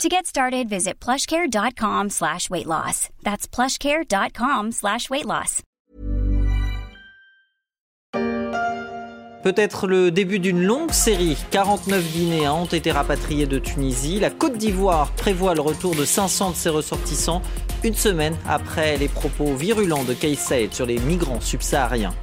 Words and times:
To 0.00 0.08
get 0.08 0.26
started, 0.26 0.68
visit 0.68 0.94
plushcare.com 1.00 2.10
slash 2.10 2.50
weight 2.50 2.66
loss. 2.66 3.08
That's 3.22 3.46
plushcare.com 3.46 4.72
slash 4.72 5.08
weight 5.10 5.26
loss. 5.26 5.62
Peut-être 9.42 9.88
le 9.88 10.10
début 10.12 10.38
d'une 10.38 10.62
longue 10.62 10.92
série. 10.92 11.36
49 11.50 12.12
Guinéens 12.12 12.52
ont 12.52 12.66
été 12.66 12.92
rapatriés 12.92 13.46
de 13.46 13.58
Tunisie. 13.58 14.20
La 14.20 14.30
Côte 14.30 14.56
d'Ivoire 14.56 15.10
prévoit 15.12 15.54
le 15.54 15.60
retour 15.60 15.96
de 15.96 16.04
500 16.04 16.50
de 16.50 16.54
ses 16.56 16.68
ressortissants 16.68 17.42
une 17.82 17.94
semaine 17.94 18.36
après 18.48 18.96
les 18.96 19.08
propos 19.08 19.54
virulents 19.54 20.04
de 20.04 20.14
Kais 20.14 20.36
Saïd 20.36 20.72
sur 20.72 20.86
les 20.86 20.98
migrants 21.00 21.40
subsahariens. 21.40 22.14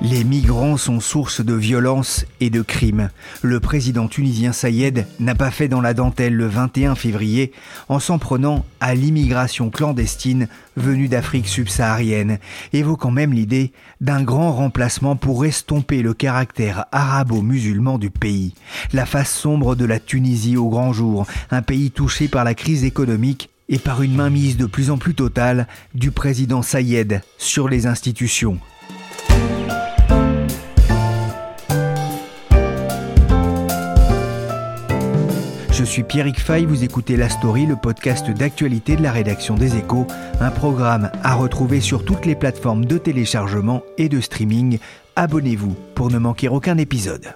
Les 0.00 0.22
migrants 0.22 0.76
sont 0.76 1.00
source 1.00 1.44
de 1.44 1.54
violence 1.54 2.24
et 2.38 2.50
de 2.50 2.62
crimes. 2.62 3.10
Le 3.42 3.58
président 3.58 4.06
tunisien 4.06 4.52
Sayed 4.52 5.08
n'a 5.18 5.34
pas 5.34 5.50
fait 5.50 5.66
dans 5.66 5.80
la 5.80 5.92
dentelle 5.92 6.36
le 6.36 6.46
21 6.46 6.94
février 6.94 7.50
en 7.88 7.98
s'en 7.98 8.20
prenant 8.20 8.64
à 8.78 8.94
l'immigration 8.94 9.70
clandestine 9.70 10.46
venue 10.76 11.08
d'Afrique 11.08 11.48
subsaharienne, 11.48 12.38
évoquant 12.72 13.10
même 13.10 13.32
l'idée 13.32 13.72
d'un 14.00 14.22
grand 14.22 14.52
remplacement 14.52 15.16
pour 15.16 15.44
estomper 15.44 16.00
le 16.02 16.14
caractère 16.14 16.84
arabo-musulman 16.92 17.98
du 17.98 18.10
pays. 18.10 18.54
La 18.92 19.04
face 19.04 19.32
sombre 19.32 19.74
de 19.74 19.84
la 19.84 19.98
Tunisie 19.98 20.56
au 20.56 20.68
grand 20.68 20.92
jour, 20.92 21.26
un 21.50 21.62
pays 21.62 21.90
touché 21.90 22.28
par 22.28 22.44
la 22.44 22.54
crise 22.54 22.84
économique 22.84 23.50
et 23.68 23.80
par 23.80 24.02
une 24.02 24.14
mainmise 24.14 24.56
de 24.56 24.66
plus 24.66 24.92
en 24.92 24.96
plus 24.96 25.16
totale 25.16 25.66
du 25.96 26.12
président 26.12 26.62
Sayed 26.62 27.20
sur 27.36 27.68
les 27.68 27.88
institutions. 27.88 28.60
Je 35.78 35.84
suis 35.84 36.02
Pierrick 36.02 36.40
Fay, 36.40 36.64
vous 36.64 36.82
écoutez 36.82 37.16
La 37.16 37.28
Story, 37.28 37.64
le 37.64 37.76
podcast 37.76 38.28
d'actualité 38.30 38.96
de 38.96 39.02
la 39.04 39.12
rédaction 39.12 39.54
des 39.54 39.76
Échos, 39.76 40.08
un 40.40 40.50
programme 40.50 41.12
à 41.22 41.36
retrouver 41.36 41.80
sur 41.80 42.04
toutes 42.04 42.26
les 42.26 42.34
plateformes 42.34 42.84
de 42.84 42.98
téléchargement 42.98 43.82
et 43.96 44.08
de 44.08 44.20
streaming. 44.20 44.80
Abonnez-vous 45.14 45.76
pour 45.94 46.10
ne 46.10 46.18
manquer 46.18 46.48
aucun 46.48 46.78
épisode. 46.78 47.32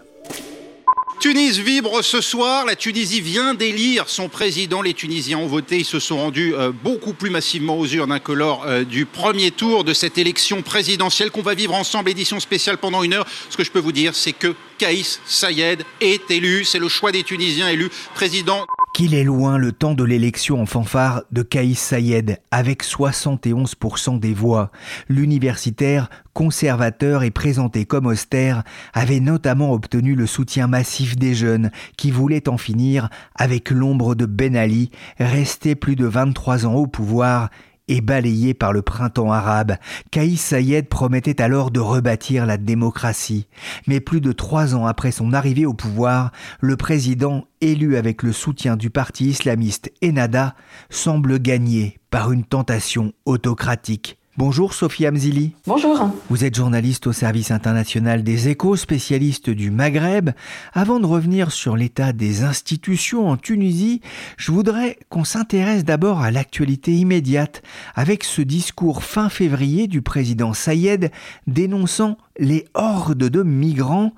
Tunis 1.22 1.58
vibre 1.58 2.02
ce 2.02 2.20
soir. 2.20 2.66
La 2.66 2.74
Tunisie 2.74 3.20
vient 3.20 3.54
d'élire 3.54 4.08
son 4.08 4.28
président. 4.28 4.82
Les 4.82 4.92
Tunisiens 4.92 5.38
ont 5.38 5.46
voté. 5.46 5.78
Ils 5.78 5.84
se 5.84 6.00
sont 6.00 6.16
rendus 6.16 6.52
euh, 6.56 6.72
beaucoup 6.72 7.12
plus 7.12 7.30
massivement 7.30 7.78
aux 7.78 7.86
urnes 7.86 8.18
que 8.18 8.32
lors 8.32 8.64
euh, 8.66 8.82
du 8.82 9.06
premier 9.06 9.52
tour 9.52 9.84
de 9.84 9.94
cette 9.94 10.18
élection 10.18 10.62
présidentielle 10.62 11.30
qu'on 11.30 11.40
va 11.40 11.54
vivre 11.54 11.74
ensemble, 11.74 12.10
édition 12.10 12.40
spéciale 12.40 12.76
pendant 12.76 13.04
une 13.04 13.14
heure. 13.14 13.26
Ce 13.50 13.56
que 13.56 13.62
je 13.62 13.70
peux 13.70 13.78
vous 13.78 13.92
dire, 13.92 14.16
c'est 14.16 14.32
que 14.32 14.56
Kaïs 14.78 15.20
Sayed 15.24 15.84
est 16.00 16.28
élu. 16.32 16.64
C'est 16.64 16.80
le 16.80 16.88
choix 16.88 17.12
des 17.12 17.22
Tunisiens 17.22 17.68
élus 17.68 17.90
président 18.16 18.66
qu'il 18.92 19.14
est 19.14 19.24
loin 19.24 19.56
le 19.56 19.72
temps 19.72 19.94
de 19.94 20.04
l'élection 20.04 20.60
en 20.60 20.66
fanfare 20.66 21.22
de 21.32 21.42
Kaïs 21.42 21.78
Sayed, 21.78 22.38
avec 22.50 22.84
71% 22.84 24.18
des 24.18 24.34
voix. 24.34 24.70
L'universitaire, 25.08 26.10
conservateur 26.34 27.22
et 27.22 27.30
présenté 27.30 27.86
comme 27.86 28.06
austère, 28.06 28.64
avait 28.92 29.20
notamment 29.20 29.72
obtenu 29.72 30.14
le 30.14 30.26
soutien 30.26 30.66
massif 30.66 31.16
des 31.16 31.34
jeunes 31.34 31.70
qui 31.96 32.10
voulaient 32.10 32.48
en 32.48 32.58
finir 32.58 33.08
avec 33.34 33.70
l'ombre 33.70 34.14
de 34.14 34.26
Ben 34.26 34.56
Ali, 34.56 34.90
resté 35.18 35.74
plus 35.74 35.96
de 35.96 36.06
23 36.06 36.66
ans 36.66 36.74
au 36.74 36.86
pouvoir 36.86 37.48
et 37.92 38.00
balayé 38.00 38.54
par 38.54 38.72
le 38.72 38.80
printemps 38.80 39.32
arabe, 39.32 39.76
Kaïs 40.10 40.40
Sayed 40.40 40.88
promettait 40.88 41.42
alors 41.42 41.70
de 41.70 41.78
rebâtir 41.78 42.46
la 42.46 42.56
démocratie. 42.56 43.48
Mais 43.86 44.00
plus 44.00 44.22
de 44.22 44.32
trois 44.32 44.74
ans 44.74 44.86
après 44.86 45.12
son 45.12 45.34
arrivée 45.34 45.66
au 45.66 45.74
pouvoir, 45.74 46.32
le 46.60 46.78
président, 46.78 47.44
élu 47.60 47.98
avec 47.98 48.22
le 48.22 48.32
soutien 48.32 48.78
du 48.78 48.88
parti 48.88 49.26
islamiste 49.26 49.92
Ennahda, 50.02 50.54
semble 50.88 51.38
gagné 51.38 52.00
par 52.10 52.32
une 52.32 52.44
tentation 52.44 53.12
autocratique. 53.26 54.21
Bonjour 54.38 54.72
Sophie 54.72 55.04
Amzili. 55.04 55.52
Bonjour. 55.66 56.08
Vous 56.30 56.42
êtes 56.42 56.54
journaliste 56.54 57.06
au 57.06 57.12
service 57.12 57.50
international 57.50 58.22
des 58.24 58.48
échos, 58.48 58.76
spécialiste 58.76 59.50
du 59.50 59.70
Maghreb. 59.70 60.30
Avant 60.72 61.00
de 61.00 61.04
revenir 61.04 61.52
sur 61.52 61.76
l'état 61.76 62.14
des 62.14 62.42
institutions 62.42 63.28
en 63.28 63.36
Tunisie, 63.36 64.00
je 64.38 64.50
voudrais 64.50 64.98
qu'on 65.10 65.24
s'intéresse 65.24 65.84
d'abord 65.84 66.22
à 66.22 66.30
l'actualité 66.30 66.92
immédiate 66.92 67.60
avec 67.94 68.24
ce 68.24 68.40
discours 68.40 69.04
fin 69.04 69.28
février 69.28 69.86
du 69.86 70.00
président 70.00 70.54
Sayed 70.54 71.10
dénonçant 71.46 72.16
les 72.38 72.64
hordes 72.72 73.28
de 73.28 73.42
migrants 73.42 74.12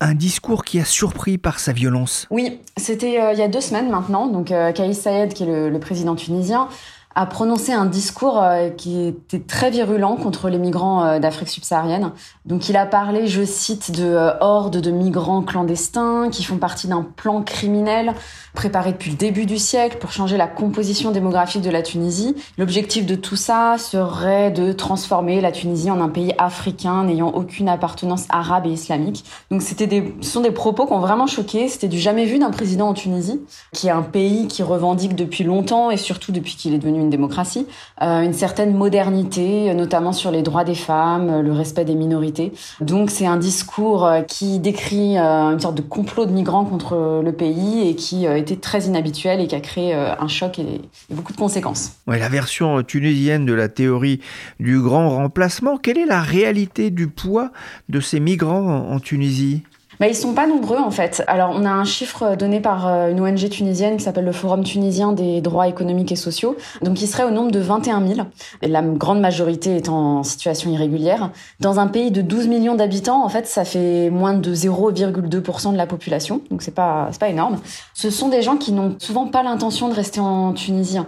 un 0.00 0.14
discours 0.14 0.64
qui 0.64 0.80
a 0.80 0.84
surpris 0.84 1.38
par 1.38 1.60
sa 1.60 1.72
violence. 1.72 2.26
Oui, 2.30 2.58
c'était 2.76 3.20
euh, 3.20 3.32
il 3.32 3.38
y 3.38 3.42
a 3.42 3.46
deux 3.46 3.60
semaines 3.60 3.88
maintenant. 3.88 4.26
Donc, 4.26 4.50
euh, 4.50 4.72
Sayed, 4.92 5.32
qui 5.32 5.44
est 5.44 5.70
le 5.70 5.78
président 5.78 6.16
tunisien, 6.16 6.66
a 7.14 7.26
prononcé 7.26 7.72
un 7.72 7.86
discours 7.86 8.42
euh, 8.42 8.70
qui 8.70 9.06
était 9.06 9.40
très 9.40 9.70
virulent 9.70 10.16
contre 10.16 10.48
les 10.48 10.58
migrants 10.58 11.04
euh, 11.04 11.18
d'Afrique 11.18 11.48
subsaharienne. 11.48 12.12
Donc 12.46 12.68
il 12.68 12.76
a 12.76 12.86
parlé, 12.86 13.26
je 13.26 13.44
cite, 13.44 13.90
de 13.92 14.04
euh, 14.04 14.32
hordes 14.40 14.78
de 14.78 14.90
migrants 14.90 15.42
clandestins 15.42 16.28
qui 16.30 16.42
font 16.42 16.56
partie 16.56 16.88
d'un 16.88 17.02
plan 17.02 17.42
criminel 17.42 18.14
préparé 18.54 18.92
depuis 18.92 19.10
le 19.10 19.16
début 19.16 19.46
du 19.46 19.58
siècle 19.58 19.98
pour 19.98 20.12
changer 20.12 20.36
la 20.36 20.46
composition 20.46 21.10
démographique 21.10 21.62
de 21.62 21.70
la 21.70 21.82
Tunisie. 21.82 22.34
L'objectif 22.58 23.06
de 23.06 23.14
tout 23.14 23.36
ça 23.36 23.76
serait 23.78 24.50
de 24.50 24.72
transformer 24.72 25.40
la 25.40 25.52
Tunisie 25.52 25.90
en 25.90 26.00
un 26.00 26.08
pays 26.08 26.32
africain 26.38 27.04
n'ayant 27.04 27.28
aucune 27.28 27.68
appartenance 27.68 28.24
arabe 28.28 28.66
et 28.66 28.70
islamique. 28.70 29.24
Donc 29.50 29.62
c'était 29.62 30.14
ce 30.20 30.30
sont 30.30 30.40
des 30.40 30.50
propos 30.50 30.86
qui 30.86 30.92
ont 30.92 31.00
vraiment 31.00 31.26
choqué. 31.26 31.68
C'était 31.68 31.88
du 31.88 31.98
jamais 31.98 32.24
vu 32.24 32.38
d'un 32.38 32.50
président 32.50 32.88
en 32.88 32.94
Tunisie, 32.94 33.40
qui 33.72 33.88
est 33.88 33.90
un 33.90 34.02
pays 34.02 34.46
qui 34.46 34.62
revendique 34.62 35.14
depuis 35.14 35.44
longtemps 35.44 35.90
et 35.90 35.96
surtout 35.96 36.32
depuis 36.32 36.56
qu'il 36.56 36.74
est 36.74 36.78
devenu 36.78 37.01
une 37.02 37.10
démocratie, 37.10 37.66
euh, 38.00 38.22
une 38.22 38.32
certaine 38.32 38.74
modernité, 38.74 39.72
notamment 39.74 40.12
sur 40.12 40.30
les 40.30 40.42
droits 40.42 40.64
des 40.64 40.74
femmes, 40.74 41.40
le 41.40 41.52
respect 41.52 41.84
des 41.84 41.94
minorités. 41.94 42.52
Donc 42.80 43.10
c'est 43.10 43.26
un 43.26 43.36
discours 43.36 44.06
euh, 44.06 44.22
qui 44.22 44.58
décrit 44.58 45.18
euh, 45.18 45.52
une 45.52 45.60
sorte 45.60 45.74
de 45.74 45.82
complot 45.82 46.26
de 46.26 46.32
migrants 46.32 46.64
contre 46.64 47.20
le 47.22 47.32
pays 47.32 47.88
et 47.88 47.94
qui 47.94 48.24
était 48.24 48.56
très 48.56 48.84
inhabituel 48.84 49.40
et 49.40 49.46
qui 49.46 49.54
a 49.54 49.60
créé 49.60 49.94
un 49.94 50.28
choc 50.28 50.58
et, 50.58 50.80
beaucoup 51.10 51.32
de 51.32 51.38
conséquences. 51.38 51.92
La 52.06 52.28
version 52.28 52.82
tunisienne 52.82 53.44
de 53.44 53.52
la 53.52 53.68
théorie 53.68 54.20
du 54.60 54.80
grand 54.80 55.10
remplacement, 55.10 55.76
quelle 55.76 55.98
est 55.98 56.06
la 56.06 56.20
réalité 56.20 56.90
du 56.90 57.08
poids 57.08 57.50
de 57.88 58.00
ces 58.00 58.20
migrants 58.20 58.88
en 58.90 59.00
Tunisie? 59.00 59.62
Bah, 60.02 60.08
ils 60.08 60.16
sont 60.16 60.34
pas 60.34 60.48
nombreux 60.48 60.78
en 60.78 60.90
fait. 60.90 61.22
Alors 61.28 61.52
on 61.54 61.64
a 61.64 61.70
un 61.70 61.84
chiffre 61.84 62.34
donné 62.34 62.58
par 62.58 62.88
euh, 62.88 63.12
une 63.12 63.20
ONG 63.20 63.48
tunisienne 63.48 63.98
qui 63.98 64.02
s'appelle 64.02 64.24
le 64.24 64.32
Forum 64.32 64.64
tunisien 64.64 65.12
des 65.12 65.40
droits 65.40 65.68
économiques 65.68 66.10
et 66.10 66.16
sociaux. 66.16 66.56
Donc 66.82 67.00
il 67.00 67.06
serait 67.06 67.22
au 67.22 67.30
nombre 67.30 67.52
de 67.52 67.60
21 67.60 68.04
000. 68.04 68.26
Et 68.62 68.66
la 68.66 68.82
grande 68.82 69.20
majorité 69.20 69.76
est 69.76 69.88
en 69.88 70.24
situation 70.24 70.72
irrégulière. 70.72 71.30
Dans 71.60 71.78
un 71.78 71.86
pays 71.86 72.10
de 72.10 72.20
12 72.20 72.48
millions 72.48 72.74
d'habitants, 72.74 73.24
en 73.24 73.28
fait, 73.28 73.46
ça 73.46 73.64
fait 73.64 74.10
moins 74.10 74.34
de 74.34 74.52
0,2% 74.52 75.70
de 75.70 75.76
la 75.76 75.86
population. 75.86 76.40
Donc 76.50 76.62
c'est 76.62 76.74
pas 76.74 77.10
pas 77.20 77.28
énorme. 77.28 77.60
Ce 77.94 78.10
sont 78.10 78.28
des 78.28 78.42
gens 78.42 78.56
qui 78.56 78.72
n'ont 78.72 78.96
souvent 78.98 79.28
pas 79.28 79.44
l'intention 79.44 79.88
de 79.88 79.94
rester 79.94 80.18
en 80.18 80.52
Tunisie. 80.52 80.98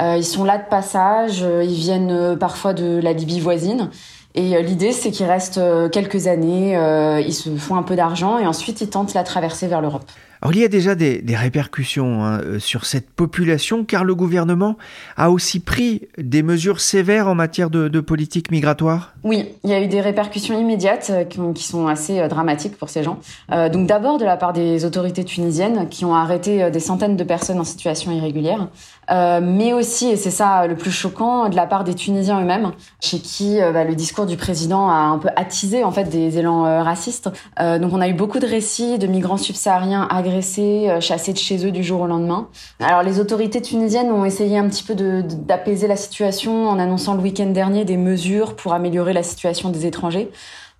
Euh, 0.00 0.16
ils 0.16 0.24
sont 0.24 0.44
là 0.44 0.56
de 0.56 0.66
passage. 0.70 1.42
Euh, 1.42 1.62
ils 1.62 1.74
viennent 1.74 2.34
parfois 2.40 2.72
de 2.72 2.98
la 2.98 3.12
Libye 3.12 3.40
voisine. 3.40 3.90
Et 4.34 4.56
euh, 4.56 4.60
l'idée, 4.60 4.92
c'est 4.92 5.10
qu'ils 5.10 5.26
restent 5.26 5.58
euh, 5.58 5.88
quelques 5.88 6.26
années, 6.26 6.76
euh, 6.76 7.20
ils 7.20 7.32
se 7.32 7.54
font 7.56 7.76
un 7.76 7.82
peu 7.82 7.96
d'argent 7.96 8.38
et 8.38 8.46
ensuite 8.46 8.80
ils 8.80 8.90
tentent 8.90 9.14
la 9.14 9.24
traversée 9.24 9.66
vers 9.66 9.80
l'Europe. 9.80 10.04
Alors 10.40 10.54
il 10.54 10.60
y 10.60 10.64
a 10.64 10.68
déjà 10.68 10.94
des, 10.94 11.24
répercussions 11.30 12.24
hein, 12.24 12.40
sur 12.60 12.86
cette 12.86 13.10
population 13.10 13.84
car 13.84 14.04
le 14.04 14.14
gouvernement 14.14 14.76
a 15.16 15.32
aussi 15.32 15.58
pris 15.58 16.02
des 16.16 16.44
mesures 16.44 16.80
sévères 16.80 17.26
en 17.26 17.34
matière 17.34 17.70
de, 17.70 17.98
politique 17.98 18.52
migratoire? 18.52 19.14
Oui, 19.24 19.48
il 19.64 19.70
y 19.70 19.72
a 19.72 19.82
eu 19.82 19.88
des 19.88 20.00
répercussions 20.00 20.56
immédiates 20.56 21.10
qui, 21.28 21.62
sont 21.64 21.88
assez 21.88 22.28
dramatiques 22.28 22.78
pour 22.78 22.88
ces 22.88 23.02
gens. 23.02 23.18
donc 23.50 23.88
d'abord 23.88 24.18
de 24.18 24.24
la 24.24 24.36
part 24.36 24.52
des 24.52 24.84
autorités 24.84 25.24
tunisiennes 25.24 25.88
qui 25.88 26.04
ont 26.04 26.14
arrêté 26.14 26.70
des 26.70 26.78
centaines 26.78 27.16
de 27.16 27.24
personnes 27.24 27.58
en 27.58 27.64
situation 27.64 28.12
irrégulière. 28.12 28.68
Euh, 29.10 29.40
mais 29.42 29.72
aussi, 29.72 30.08
et 30.08 30.16
c'est 30.16 30.30
ça 30.30 30.66
le 30.66 30.76
plus 30.76 30.90
choquant, 30.90 31.48
de 31.48 31.56
la 31.56 31.66
part 31.66 31.84
des 31.84 31.94
Tunisiens 31.94 32.40
eux-mêmes, 32.40 32.72
chez 33.00 33.18
qui 33.18 33.60
euh, 33.60 33.72
bah, 33.72 33.84
le 33.84 33.94
discours 33.94 34.26
du 34.26 34.36
président 34.36 34.88
a 34.88 34.94
un 34.94 35.18
peu 35.18 35.28
attisé 35.36 35.84
en 35.84 35.90
fait 35.90 36.04
des 36.04 36.38
élans 36.38 36.66
euh, 36.66 36.82
racistes. 36.82 37.30
donc 37.58 37.92
on 37.92 38.00
a 38.00 38.08
eu 38.08 38.12
beaucoup 38.12 38.38
de 38.38 38.46
récits 38.46 38.98
de 38.98 39.06
migrants 39.06 39.36
subsahariens 39.36 40.06
agressés, 40.10 40.90
chassés 41.00 41.32
de 41.32 41.38
chez 41.38 41.66
eux 41.66 41.70
du 41.70 41.82
jour 41.82 42.00
au 42.02 42.06
lendemain. 42.06 42.48
Alors 42.80 43.02
les 43.02 43.20
autorités 43.20 43.62
tunisiennes 43.62 44.10
ont 44.10 44.24
essayé 44.24 44.58
un 44.58 44.68
petit 44.68 44.82
peu 44.82 44.94
d'apaiser 44.94 45.86
la 45.86 45.96
situation 45.96 46.68
en 46.68 46.78
annonçant 46.78 47.14
le 47.14 47.20
week-end 47.20 47.46
dernier 47.46 47.84
des 47.84 47.96
mesures 47.96 48.56
pour 48.56 48.72
améliorer 48.74 49.12
la 49.12 49.22
situation 49.22 49.70
des 49.70 49.86
étrangers. 49.86 50.30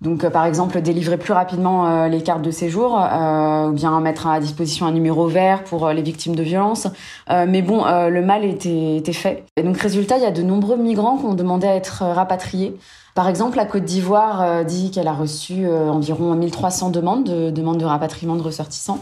Donc, 0.01 0.23
euh, 0.23 0.29
par 0.29 0.45
exemple, 0.45 0.81
délivrer 0.81 1.17
plus 1.17 1.33
rapidement 1.33 1.87
euh, 1.87 2.07
les 2.07 2.21
cartes 2.21 2.41
de 2.41 2.51
séjour, 2.51 2.97
euh, 2.97 3.67
ou 3.67 3.73
bien 3.73 3.99
mettre 3.99 4.27
à 4.27 4.39
disposition 4.39 4.85
un 4.85 4.93
numéro 4.93 5.27
vert 5.27 5.63
pour 5.65 5.89
les 5.89 6.01
victimes 6.01 6.35
de 6.35 6.43
violences. 6.43 6.87
mais 7.29 7.61
bon, 7.61 7.83
le 7.85 8.21
mal 8.21 8.45
était, 8.45 8.97
était 8.97 9.13
fait. 9.13 9.43
Et 9.57 9.63
donc, 9.63 9.77
résultat, 9.77 10.17
il 10.17 10.23
y 10.23 10.25
a 10.25 10.31
de 10.31 10.41
nombreux 10.41 10.77
migrants 10.77 11.17
qui 11.17 11.25
ont 11.25 11.33
demandé 11.33 11.67
à 11.67 11.75
être 11.75 12.03
rapatriés. 12.03 12.77
Par 13.15 13.27
exemple, 13.27 13.57
la 13.57 13.65
Côte 13.65 13.83
d'Ivoire 13.83 14.63
dit 14.65 14.91
qu'elle 14.91 15.07
a 15.07 15.13
reçu 15.13 15.67
environ 15.67 16.33
1300 16.35 16.89
demandes 16.89 17.23
de, 17.25 17.49
demandes 17.49 17.77
de 17.77 17.85
rapatriement 17.85 18.35
de 18.35 18.41
ressortissants. 18.41 18.99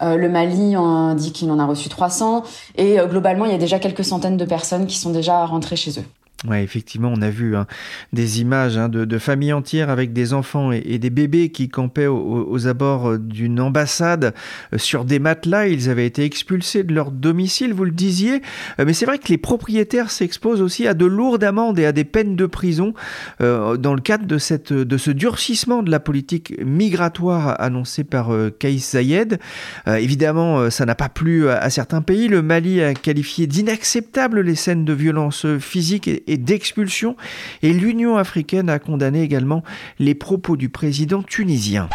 le 0.00 0.28
Mali 0.28 0.76
en 0.76 1.14
dit 1.14 1.32
qu'il 1.32 1.50
en 1.50 1.58
a 1.58 1.66
reçu 1.66 1.88
300 1.88 2.42
et 2.76 2.98
globalement 3.08 3.46
il 3.46 3.52
y 3.52 3.54
a 3.54 3.58
déjà 3.58 3.78
quelques 3.78 4.04
centaines 4.04 4.36
de 4.36 4.44
personnes 4.44 4.86
qui 4.86 4.98
sont 4.98 5.10
déjà 5.10 5.44
rentrées 5.46 5.76
chez 5.76 5.98
eux. 5.98 6.23
Ouais, 6.46 6.62
effectivement, 6.62 7.10
on 7.14 7.22
a 7.22 7.30
vu 7.30 7.56
hein, 7.56 7.66
des 8.12 8.42
images 8.42 8.76
hein, 8.76 8.90
de, 8.90 9.18
familles 9.18 9.54
entières 9.54 9.88
avec 9.88 10.12
des 10.12 10.34
enfants 10.34 10.72
et, 10.72 10.98
des 10.98 11.08
bébés 11.08 11.48
qui 11.48 11.70
campaient 11.70 12.06
aux, 12.06 12.66
abords 12.66 13.12
euh, 13.12 13.18
d'une 13.18 13.60
ambassade 13.60 14.34
euh, 14.72 14.78
sur 14.78 15.06
des 15.06 15.18
matelas. 15.18 15.68
Ils 15.68 15.88
avaient 15.88 16.06
été 16.06 16.22
expulsés 16.24 16.82
de 16.82 16.92
leur 16.92 17.10
domicile, 17.12 17.72
vous 17.72 17.86
le 17.86 17.92
disiez. 17.92 18.42
Euh, 18.78 18.84
mais 18.86 18.92
c'est 18.92 19.06
vrai 19.06 19.18
que 19.18 19.28
les 19.28 19.38
propriétaires 19.38 20.10
s'exposent 20.10 20.60
aussi 20.60 20.86
à 20.86 20.92
de 20.92 21.06
lourdes 21.06 21.44
amendes 21.44 21.78
et 21.78 21.86
à 21.86 21.92
des 21.92 22.04
peines 22.04 22.36
de 22.36 22.46
prison 22.46 22.92
dans 23.40 23.94
le 23.94 24.00
cadre 24.00 24.26
de, 24.26 24.38
ce 24.38 25.10
durcissement 25.10 25.82
de 25.82 25.90
la 25.90 26.00
politique 26.00 26.54
migratoire 26.62 27.60
annoncée 27.60 28.04
par 28.04 28.30
Kais 28.58 28.78
Zayed. 28.78 29.38
évidemment, 29.86 30.70
ça 30.70 30.84
n'a 30.84 30.94
pas 30.94 31.08
plu 31.08 31.48
à, 31.48 31.68
certains 31.70 32.02
pays. 32.02 32.28
Le 32.28 32.42
Mali 32.42 32.82
a 32.82 32.94
qualifié 32.94 33.46
d'inacceptables 33.46 34.40
les 34.40 34.54
scènes 34.54 34.84
de 34.84 34.92
violence 34.92 35.46
physique 35.58 36.08
et 36.08 36.33
d'expulsion 36.36 37.16
et 37.62 37.72
l'Union 37.72 38.16
africaine 38.16 38.68
a 38.68 38.78
condamné 38.78 39.22
également 39.22 39.62
les 39.98 40.14
propos 40.14 40.56
du 40.56 40.68
président 40.68 41.22
tunisien. 41.22 41.88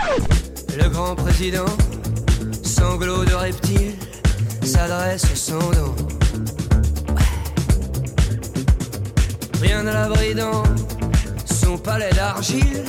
Le 0.78 0.90
grand 0.90 1.16
président, 1.16 1.66
sanglot 2.64 3.26
de 3.26 3.34
reptile, 3.34 3.94
s'adresse 4.64 5.26
au 5.32 5.36
son 5.36 5.60
Rien 9.62 9.86
à 9.88 9.94
l'abri 9.94 10.34
dans 10.36 10.64
son 11.46 11.78
palais 11.78 12.12
d'argile, 12.16 12.84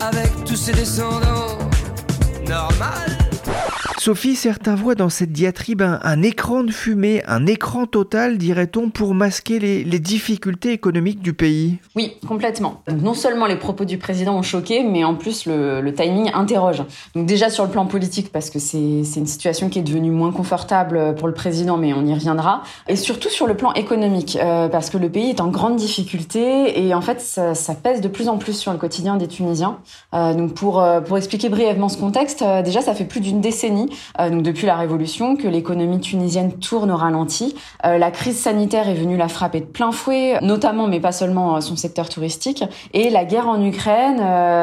avec 0.00 0.30
tous 0.46 0.56
ses 0.56 0.72
descendants. 0.72 1.58
Normal 2.48 3.23
Sophie, 4.04 4.36
certains 4.36 4.74
voient 4.74 4.94
dans 4.94 5.08
cette 5.08 5.32
diatribe 5.32 5.80
un, 5.80 6.22
écran 6.22 6.62
de 6.62 6.70
fumée, 6.70 7.22
un 7.26 7.46
écran 7.46 7.86
total, 7.86 8.36
dirait-on, 8.36 8.90
pour 8.90 9.14
masquer 9.14 9.58
les, 9.58 9.98
difficultés 9.98 10.72
économiques 10.72 11.22
du 11.22 11.32
pays. 11.32 11.78
Oui, 11.96 12.12
complètement. 12.28 12.82
non 12.86 13.14
seulement 13.14 13.46
les 13.46 13.56
propos 13.56 13.86
du 13.86 13.96
président 13.96 14.36
ont 14.36 14.42
choqué, 14.42 14.82
mais 14.82 15.04
en 15.04 15.14
plus 15.14 15.46
le, 15.46 15.90
timing 15.94 16.30
interroge. 16.34 16.82
Donc 17.14 17.24
déjà 17.24 17.48
sur 17.48 17.64
le 17.64 17.70
plan 17.70 17.86
politique, 17.86 18.30
parce 18.30 18.50
que 18.50 18.58
c'est 18.58 18.78
une 18.78 19.26
situation 19.26 19.70
qui 19.70 19.78
est 19.78 19.82
devenue 19.82 20.10
moins 20.10 20.32
confortable 20.32 21.14
pour 21.14 21.26
le 21.26 21.32
président, 21.32 21.78
mais 21.78 21.94
on 21.94 22.04
y 22.04 22.12
reviendra. 22.12 22.62
Et 22.88 22.96
surtout 22.96 23.30
sur 23.30 23.46
le 23.46 23.56
plan 23.56 23.72
économique, 23.72 24.36
euh, 24.38 24.68
parce 24.68 24.90
que 24.90 24.98
le 24.98 25.08
pays 25.08 25.30
est 25.30 25.40
en 25.40 25.48
grande 25.48 25.76
difficulté 25.76 26.78
et 26.86 26.92
en 26.92 27.00
fait 27.00 27.22
ça, 27.22 27.54
pèse 27.82 28.02
de 28.02 28.08
plus 28.08 28.28
en 28.28 28.36
plus 28.36 28.52
sur 28.52 28.72
le 28.72 28.78
quotidien 28.78 29.16
des 29.16 29.28
Tunisiens. 29.28 29.78
Euh, 30.12 30.34
donc 30.34 30.52
pour, 30.52 30.82
euh, 30.82 31.00
pour 31.00 31.16
expliquer 31.16 31.48
brièvement 31.48 31.88
ce 31.88 31.96
contexte, 31.96 32.44
déjà 32.62 32.82
ça 32.82 32.94
fait 32.94 33.06
plus 33.06 33.20
d'une 33.20 33.40
décennie 33.40 33.88
euh, 34.20 34.30
depuis 34.40 34.66
la 34.66 34.76
Révolution, 34.76 35.36
que 35.36 35.48
l'économie 35.48 36.00
tunisienne 36.00 36.52
tourne 36.52 36.90
au 36.90 36.96
ralenti. 36.96 37.54
Euh, 37.84 37.98
la 37.98 38.10
crise 38.10 38.38
sanitaire 38.38 38.88
est 38.88 38.94
venue 38.94 39.16
la 39.16 39.28
frapper 39.28 39.60
de 39.60 39.66
plein 39.66 39.92
fouet, 39.92 40.38
notamment, 40.42 40.86
mais 40.86 41.00
pas 41.00 41.12
seulement, 41.12 41.56
euh, 41.56 41.60
son 41.60 41.76
secteur 41.76 42.08
touristique. 42.08 42.64
Et 42.92 43.10
la 43.10 43.24
guerre 43.24 43.48
en 43.48 43.62
Ukraine 43.64 44.18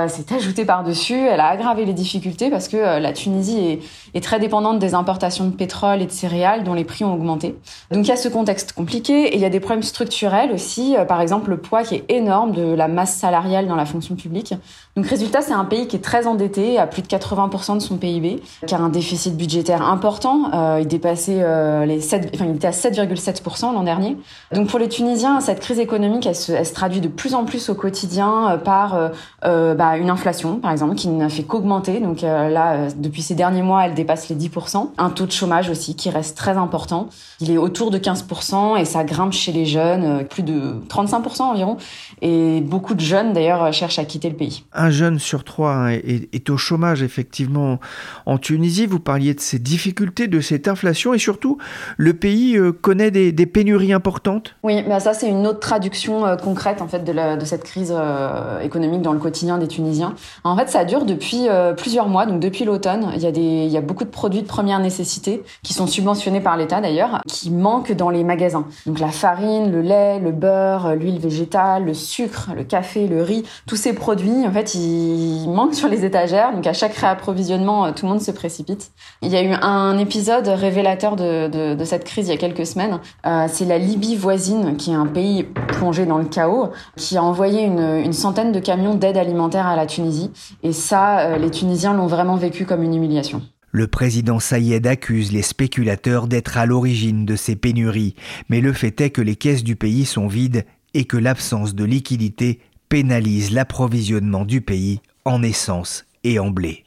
s'est 0.09 0.33
ajoutée 0.33 0.65
par-dessus. 0.65 1.17
Elle 1.17 1.39
a 1.39 1.47
aggravé 1.47 1.85
les 1.85 1.93
difficultés 1.93 2.49
parce 2.49 2.67
que 2.67 2.77
la 2.77 3.13
Tunisie 3.13 3.59
est, 3.59 3.79
est, 4.13 4.21
très 4.21 4.39
dépendante 4.39 4.79
des 4.79 4.93
importations 4.93 5.45
de 5.45 5.51
pétrole 5.51 6.01
et 6.01 6.05
de 6.05 6.11
céréales 6.11 6.63
dont 6.63 6.73
les 6.73 6.83
prix 6.83 7.03
ont 7.03 7.13
augmenté. 7.13 7.55
Donc 7.91 8.05
il 8.05 8.09
y 8.09 8.11
a 8.11 8.15
ce 8.15 8.29
contexte 8.29 8.73
compliqué 8.73 9.27
et 9.27 9.35
il 9.35 9.41
y 9.41 9.45
a 9.45 9.49
des 9.49 9.59
problèmes 9.59 9.83
structurels 9.83 10.51
aussi. 10.51 10.95
Par 11.07 11.21
exemple, 11.21 11.49
le 11.49 11.57
poids 11.57 11.83
qui 11.83 11.95
est 11.95 12.05
énorme 12.09 12.51
de 12.51 12.73
la 12.73 12.87
masse 12.87 13.15
salariale 13.15 13.67
dans 13.67 13.75
la 13.75 13.85
fonction 13.85 14.15
publique. 14.15 14.53
Donc 14.97 15.05
résultat, 15.05 15.41
c'est 15.41 15.53
un 15.53 15.63
pays 15.63 15.88
qui 15.88 15.95
est 15.95 16.01
très 16.01 16.27
endetté, 16.27 16.77
à 16.77 16.85
plus 16.85 17.01
de 17.01 17.07
80% 17.07 17.75
de 17.75 17.79
son 17.79 17.95
PIB, 17.95 18.41
qui 18.67 18.75
a 18.75 18.77
un 18.77 18.89
déficit 18.89 19.38
budgétaire 19.38 19.81
important. 19.83 20.51
Euh, 20.53 20.79
il 20.81 20.88
dépassait 20.88 21.41
euh, 21.41 21.85
les 21.85 22.01
7, 22.01 22.31
enfin, 22.35 22.45
il 22.49 22.57
était 22.57 22.67
à 22.67 22.71
7,7% 22.71 23.73
l'an 23.73 23.83
dernier. 23.83 24.17
Donc 24.53 24.67
pour 24.67 24.79
les 24.79 24.89
Tunisiens, 24.89 25.39
cette 25.39 25.61
crise 25.61 25.79
économique, 25.79 26.25
elle 26.25 26.35
se, 26.35 26.51
elle 26.51 26.65
se 26.65 26.73
traduit 26.73 26.99
de 26.99 27.07
plus 27.07 27.35
en 27.35 27.45
plus 27.45 27.69
au 27.69 27.75
quotidien 27.75 28.49
euh, 28.51 28.57
par 28.57 29.11
euh, 29.45 29.75
bah, 29.75 29.95
une 29.95 30.09
inflation, 30.09 30.57
par 30.57 30.73
exemple, 30.73 30.95
qui 30.95 31.07
n'a 31.07 31.29
fait 31.29 31.43
qu'augmenter. 31.43 32.01
Donc 32.01 32.21
là, 32.21 32.89
depuis 32.93 33.21
ces 33.21 33.33
derniers 33.35 33.61
mois, 33.61 33.85
elle 33.85 33.93
dépasse 33.93 34.27
les 34.27 34.35
10%. 34.35 34.89
Un 34.97 35.09
taux 35.09 35.25
de 35.25 35.31
chômage 35.31 35.69
aussi 35.69 35.95
qui 35.95 36.09
reste 36.09 36.35
très 36.35 36.57
important. 36.57 37.07
Il 37.39 37.49
est 37.49 37.57
autour 37.57 37.91
de 37.91 37.97
15% 37.97 38.77
et 38.77 38.83
ça 38.83 39.05
grimpe 39.05 39.31
chez 39.31 39.53
les 39.53 39.65
jeunes, 39.65 40.25
plus 40.25 40.43
de 40.43 40.81
35% 40.89 41.43
environ. 41.43 41.77
Et 42.21 42.59
beaucoup 42.59 42.93
de 42.93 42.99
jeunes, 42.99 43.31
d'ailleurs, 43.31 43.71
cherchent 43.71 43.99
à 43.99 44.05
quitter 44.05 44.29
le 44.29 44.35
pays 44.35 44.63
un 44.81 44.89
jeune 44.89 45.19
sur 45.19 45.43
trois 45.43 45.73
hein, 45.73 45.89
est, 45.91 46.49
au 46.49 46.57
chômage 46.57 47.03
effectivement 47.03 47.79
en 48.25 48.37
Tunisie. 48.37 48.87
Vous 48.87 48.99
parliez 48.99 49.33
de 49.33 49.39
ces 49.39 49.59
difficultés, 49.59 50.27
de 50.27 50.41
cette 50.41 50.67
inflation 50.67 51.13
et 51.13 51.19
surtout 51.19 51.57
le 51.97 52.13
pays 52.13 52.57
euh, 52.57 52.71
connaît 52.71 53.11
des, 53.11 53.45
pénuries 53.45 53.93
importantes. 53.93 54.55
Oui, 54.63 54.83
bah 54.87 54.99
ça 54.99 55.13
c'est 55.13 55.27
une 55.27 55.45
autre 55.45 55.59
traduction 55.59 56.25
euh, 56.25 56.35
concrète 56.35 56.81
en 56.81 56.87
fait 56.87 57.03
de, 57.03 57.45
cette 57.45 57.63
crise 57.63 57.93
euh, 57.95 58.59
économique 58.61 59.01
dans 59.01 59.13
le 59.13 59.19
quotidien 59.19 59.57
des 59.57 59.67
Tunisiens. 59.67 60.15
En 60.43 60.57
fait, 60.57 60.69
ça 60.69 60.85
dure 60.85 61.05
depuis 61.05 61.47
plusieurs 61.77 62.07
mois, 62.07 62.25
donc 62.25 62.39
depuis 62.39 62.65
l'automne. 62.65 63.11
Il 63.15 63.31
il 63.37 63.69
y 63.69 63.77
a 63.77 63.81
beaucoup 63.81 64.03
de 64.03 64.09
produits 64.09 64.41
de 64.41 64.47
première 64.47 64.79
nécessité 64.79 65.43
qui 65.63 65.73
sont 65.73 65.87
subventionnés 65.87 66.41
par 66.41 66.57
l'État 66.57 66.81
d'ailleurs, 66.81 67.21
qui 67.27 67.51
manquent 67.51 67.93
dans 67.93 68.09
les 68.09 68.23
magasins. 68.23 68.65
Donc 68.85 68.99
la 68.99 69.09
farine, 69.09 69.71
le 69.71 69.81
lait, 69.81 70.19
le 70.19 70.31
beurre, 70.31 70.95
l'huile 70.95 71.19
végétale, 71.19 71.85
le 71.85 71.93
sucre, 71.93 72.51
le 72.55 72.63
café, 72.63 73.07
le 73.07 73.21
riz, 73.21 73.43
tous 73.67 73.75
ces 73.75 73.93
produits 73.93 74.45
en 74.45 74.51
fait 74.51 74.70
il 74.75 75.50
manque 75.50 75.75
sur 75.75 75.88
les 75.88 76.06
étagères. 76.06 76.53
Donc 76.53 76.65
à 76.68 76.73
chaque 76.73 76.94
réapprovisionnement, 76.94 77.85
euh, 77.85 77.91
tout 77.91 78.06
le 78.06 78.12
monde 78.12 78.21
se 78.21 78.31
précipite. 78.31 78.91
Il 79.21 79.29
y 79.29 79.35
a 79.35 79.44
eu 79.44 79.51
un 79.53 79.97
épisode 79.97 80.47
révélateur 80.47 81.15
de, 81.15 81.77
cette 81.83 82.03
crise 82.03 82.27
il 82.27 82.31
y 82.31 82.33
a 82.33 82.38
quelques 82.38 82.65
semaines. 82.65 83.00
Euh, 83.25 83.47
c'est 83.50 83.65
la 83.65 83.77
Libye 83.77 84.15
voisine, 84.15 84.77
qui 84.77 84.91
est 84.91 84.95
un 84.95 85.07
pays 85.07 85.44
plongé 85.44 86.06
dans 86.06 86.18
le 86.18 86.25
chaos, 86.25 86.69
qui 86.95 87.18
a 87.18 87.23
envoyé 87.23 87.63
une, 87.63 88.13
centaine 88.13 88.51
de 88.51 88.59
camions 88.59 88.95
d'aide 88.95 89.18
alimentaire 89.18 89.67
à 89.67 89.75
la 89.75 89.86
Tunisie. 89.86 90.31
Et 90.63 90.74
ça, 90.74 91.19
euh, 91.19 91.38
les 91.38 91.50
Tunisiens 91.50 91.93
l'ont 91.93 92.07
vraiment 92.07 92.36
vécu 92.36 92.65
comme 92.65 92.84
une 92.84 92.93
humiliation. 92.93 93.41
Le 93.74 93.88
président 93.88 94.39
Sayed 94.39 94.86
accuse 94.86 95.31
les 95.31 95.41
spéculateurs 95.41 96.27
d'être 96.27 96.57
à 96.57 96.65
l'origine 96.65 97.25
de 97.25 97.38
ces 97.38 97.55
pénuries, 97.55 98.15
mais 98.50 98.60
le 98.60 98.74
fait 98.74 99.00
est 99.00 99.12
que 99.12 99.22
les 99.22 99.38
caisses 99.38 99.63
du 99.63 99.77
pays 99.77 100.05
sont 100.05 100.27
vides 100.27 100.65
et 100.93 101.05
que 101.05 101.17
l'absence 101.17 101.74
de 101.74 101.86
liquidité 101.86 102.60
pénalise 102.91 103.53
l'approvisionnement 103.53 104.43
du 104.43 104.60
pays 104.60 105.00
en 105.24 105.43
essence 105.43 106.03
et 106.25 106.39
en 106.39 106.50
blé. 106.50 106.83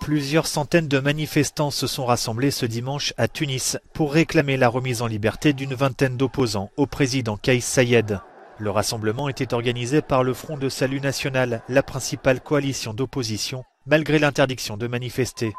Plusieurs 0.00 0.46
centaines 0.46 0.88
de 0.88 0.98
manifestants 0.98 1.70
se 1.70 1.86
sont 1.86 2.06
rassemblés 2.06 2.50
ce 2.50 2.64
dimanche 2.64 3.12
à 3.18 3.28
Tunis 3.28 3.76
pour 3.92 4.14
réclamer 4.14 4.56
la 4.56 4.70
remise 4.70 5.02
en 5.02 5.06
liberté 5.08 5.52
d'une 5.52 5.74
vingtaine 5.74 6.16
d'opposants 6.16 6.70
au 6.78 6.86
président 6.86 7.36
Kais 7.36 7.60
Sayed. 7.60 8.20
Le 8.58 8.70
rassemblement 8.70 9.28
était 9.28 9.52
organisé 9.52 10.00
par 10.00 10.24
le 10.24 10.32
Front 10.32 10.56
de 10.56 10.70
Salut 10.70 11.02
National, 11.02 11.60
la 11.68 11.82
principale 11.82 12.40
coalition 12.40 12.94
d'opposition, 12.94 13.62
malgré 13.84 14.18
l'interdiction 14.18 14.78
de 14.78 14.86
manifester. 14.86 15.52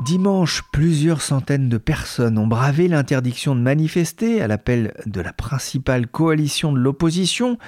Dimanche, 0.00 0.64
plusieurs 0.72 1.22
centaines 1.22 1.68
de 1.68 1.78
personnes 1.78 2.36
ont 2.36 2.48
bravé 2.48 2.88
l'interdiction 2.88 3.54
de 3.54 3.60
manifester 3.60 4.42
à 4.42 4.48
l'appel 4.48 4.92
de 5.06 5.20
la 5.20 5.32
principale 5.32 6.08
coalition 6.08 6.72
de 6.72 6.78
l'opposition, 6.78 7.58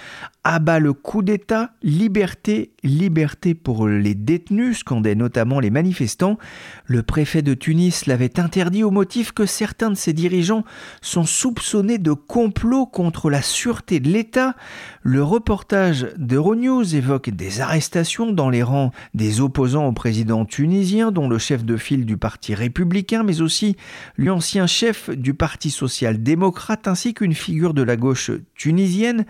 abat 0.55 0.79
le 0.79 0.93
coup 0.93 1.23
d'État, 1.23 1.71
liberté, 1.83 2.71
liberté 2.85 3.55
pour 3.55 3.89
les 3.89 4.15
détenus, 4.15 4.79
scandaient 4.79 5.17
notamment 5.17 5.59
les 5.59 5.71
manifestants. 5.71 6.39
Le 6.85 7.03
préfet 7.03 7.43
de 7.43 7.53
Tunis 7.53 8.07
l'avait 8.07 8.39
interdit 8.39 8.85
au 8.85 8.93
motif 8.93 9.33
que 9.33 9.45
certains 9.45 9.91
de 9.91 9.97
ses 9.97 10.13
dirigeants 10.13 10.63
sont 11.03 11.25
soupçonnés 11.25 11.99
de 11.99 12.13
complot 12.13 12.87
contre 12.87 13.29
la 13.29 13.43
sûreté 13.43 13.99
de 13.99 14.09
l'État. 14.09 14.55
Le 15.03 15.21
reportage 15.21 16.07
d'Euronews 16.17 16.95
évoque 16.95 17.31
des 17.31 17.61
arrestations 17.61 18.31
dans 18.31 18.49
les 18.49 18.63
rangs 18.63 18.93
des 19.15 19.41
opposants 19.41 19.89
au 19.89 19.93
président 19.93 20.45
tunisien, 20.45 21.11
dont 21.11 21.29
le 21.29 21.39
chef 21.39 21.65
de 21.65 21.77
file 21.77 22.07
du 22.07 22.19
parti 22.19 22.55
républicain, 22.55 23.25
mais 23.25 23.41
aussi 23.41 23.77
l'ancien 24.17 24.69
chef 24.69 25.11
du 25.11 25.35
parti 25.35 25.71
social-démocrate, 25.71 26.87
ainsi 26.87 27.15
qu'une 27.15 27.35
figure 27.35 27.75
de 27.75 27.83
la 27.83 27.97
gauche 27.97 28.31
tunisienne. 28.55 29.27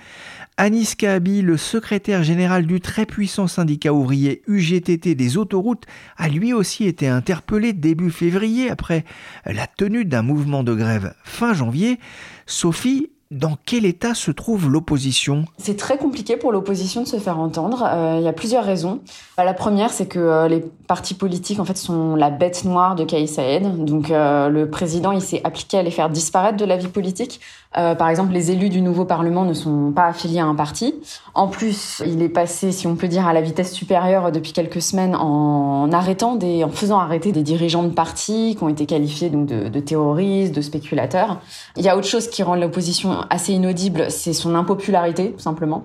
Anis 0.59 0.95
Le 1.07 1.57
secrétaire 1.57 2.25
général 2.25 2.67
du 2.67 2.81
très 2.81 3.07
puissant 3.07 3.47
syndicat 3.47 3.93
ouvrier 3.93 4.43
UGTT 4.49 5.15
des 5.15 5.37
autoroutes, 5.37 5.85
a 6.17 6.29
lui 6.29 6.53
aussi 6.53 6.85
été 6.85 7.07
interpellé 7.07 7.73
début 7.73 8.11
février 8.11 8.69
après 8.71 9.05
la 9.45 9.69
tenue 9.69 10.05
d'un 10.05 10.23
mouvement 10.23 10.65
de 10.65 10.75
grève 10.75 11.15
fin 11.23 11.55
janvier. 11.55 12.01
Sophie, 12.47 13.11
dans 13.31 13.57
quel 13.67 13.85
état 13.85 14.15
se 14.15 14.31
trouve 14.31 14.71
l'opposition? 14.71 15.45
C'est 15.59 15.77
très 15.77 15.99
compliqué 15.99 16.37
pour 16.37 16.53
l'opposition 16.53 17.03
de 17.03 17.09
se 17.09 17.19
faire 17.19 17.39
entendre. 17.39 17.85
Euh, 17.85 18.17
il 18.19 18.25
y 18.25 18.29
a 18.29 18.33
plusieurs 18.33 18.65
raisons. 18.65 19.01
Bah, 19.37 19.45
la 19.45 19.55
première, 19.55 19.91
c'est 19.91 20.07
que 20.07 20.19
euh, 20.19 20.49
les 20.49 20.61
partis 20.87 21.15
politiques 21.15 21.59
en 21.59 21.65
fait 21.65 21.77
sont 21.77 22.15
la 22.15 22.31
bête 22.31 22.65
noire 22.65 22.95
de 22.95 23.05
Kais 23.05 23.27
Saïd. 23.27 23.85
Donc 23.85 24.11
euh, 24.11 24.49
le 24.49 24.71
président, 24.71 25.11
il 25.11 25.21
s'est 25.21 25.41
appliqué 25.43 25.79
à 25.79 25.83
les 25.83 25.91
faire 25.91 26.09
disparaître 26.09 26.57
de 26.57 26.65
la 26.65 26.77
vie 26.77 26.89
politique. 26.89 27.41
Par 27.77 28.09
exemple, 28.09 28.33
les 28.33 28.51
élus 28.51 28.71
du 28.71 28.81
nouveau 28.81 29.05
parlement 29.05 29.45
ne 29.45 29.53
sont 29.53 29.93
pas 29.95 30.07
affiliés 30.07 30.41
à 30.41 30.47
un 30.47 30.55
parti. 30.55 30.95
En 31.35 31.49
plus, 31.49 32.03
il 32.07 32.23
est 32.23 32.29
passé, 32.31 32.73
si 32.73 32.87
on 32.87 32.97
peut 32.97 33.09
dire, 33.09 33.27
à 33.27 33.33
la 33.33 33.43
vitesse 33.43 33.73
supérieure 33.73 34.33
depuis 34.33 34.53
quelques 34.53 34.81
semaines 34.81 35.15
en 35.15 35.93
arrêtant 35.93 36.37
des, 36.37 36.65
en 36.65 36.71
faisant 36.71 36.99
arrêter 36.99 37.33
des 37.33 37.43
dirigeants 37.43 37.83
de 37.83 37.91
partis 37.91 38.57
qui 38.57 38.65
ont 38.65 38.69
été 38.69 38.87
qualifiés 38.87 39.29
donc 39.29 39.47
de, 39.47 39.69
de 39.69 39.81
terroristes, 39.81 40.55
de 40.55 40.63
spéculateurs. 40.63 41.41
Il 41.77 41.85
y 41.85 41.89
a 41.89 41.97
autre 41.97 42.07
chose 42.07 42.29
qui 42.29 42.43
rend 42.43 42.57
l'opposition 42.57 43.19
assez 43.31 43.53
inaudible, 43.53 44.07
c'est 44.11 44.33
son 44.33 44.55
impopularité, 44.55 45.33
tout 45.33 45.43
simplement. 45.43 45.85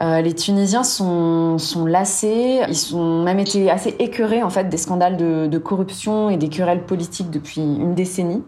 Euh, 0.00 0.22
les 0.22 0.34
Tunisiens 0.34 0.84
sont, 0.84 1.58
sont 1.58 1.84
lassés, 1.84 2.60
ils 2.66 2.76
sont 2.76 3.22
même 3.22 3.38
été 3.38 3.70
assez 3.70 3.94
écœurés 3.98 4.42
en 4.42 4.48
fait 4.48 4.68
des 4.68 4.78
scandales 4.78 5.16
de, 5.16 5.46
de 5.46 5.58
corruption 5.58 6.30
et 6.30 6.38
des 6.38 6.48
querelles 6.48 6.84
politiques 6.84 7.30
depuis 7.30 7.60
une 7.60 7.94
décennie. 7.94 8.42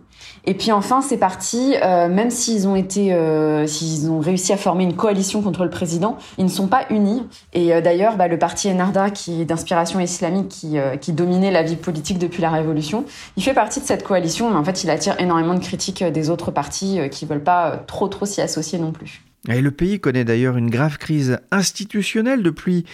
Et 0.47 0.55
puis 0.55 0.73
enfin, 0.73 1.01
ces 1.01 1.17
partis, 1.17 1.75
euh, 1.83 2.09
même 2.09 2.31
s'ils 2.31 2.69
ont 2.69 2.77
été, 2.77 3.15
euh, 3.15 3.67
s'ils 3.67 4.11
ont 4.11 4.21
réussi 4.21 4.53
à 4.53 4.57
former 4.57 4.85
une 4.85 4.95
coalition 4.95 5.41
contre 5.41 5.65
le 5.65 5.71
président, 5.71 6.19
ils 6.37 6.45
ne 6.45 6.51
sont 6.51 6.67
pas 6.67 6.85
unis. 6.91 7.23
Et 7.55 7.75
euh, 7.75 7.81
d'ailleurs, 7.81 8.17
bah, 8.17 8.29
le 8.29 8.39
parti 8.39 8.69
Ennahda, 8.69 9.11
qui 9.11 9.41
est 9.41 9.45
d'inspiration 9.47 10.01
islamique, 10.01 10.49
qui, 10.49 10.77
qui 11.01 11.13
dominait 11.13 11.51
la 11.51 11.63
vie 11.63 11.77
politique 11.77 12.19
depuis 12.19 12.43
la 12.43 12.51
Révolution, 12.51 13.05
il 13.37 13.43
fait 13.43 13.55
partie 13.55 13.81
de 13.81 13.87
cette 13.87 14.05
coalition, 14.05 14.51
mais 14.51 14.57
en 14.57 14.65
fait, 14.65 14.85
il 14.85 14.91
attire 14.91 15.19
énormément 15.19 15.55
de 15.55 15.61
critiques 15.61 16.05
des 16.05 16.31
autres 16.31 16.51
partis 16.51 17.01
qui 17.11 17.25
veulent 17.25 17.43
pas 17.43 17.83
trop 17.87 18.09
trop 18.09 18.27
s'y 18.27 18.41
associer 18.41 18.79
non 18.79 18.93
plus. 18.93 19.23
Et 19.49 19.61
le 19.61 19.71
pays 19.71 20.01
connaît 20.01 20.25
d'ailleurs 20.25 20.57
une 20.57 20.71
grave 20.71 20.97
crise 20.97 21.39
institutionnelle 21.51 22.43
depuis 22.43 22.87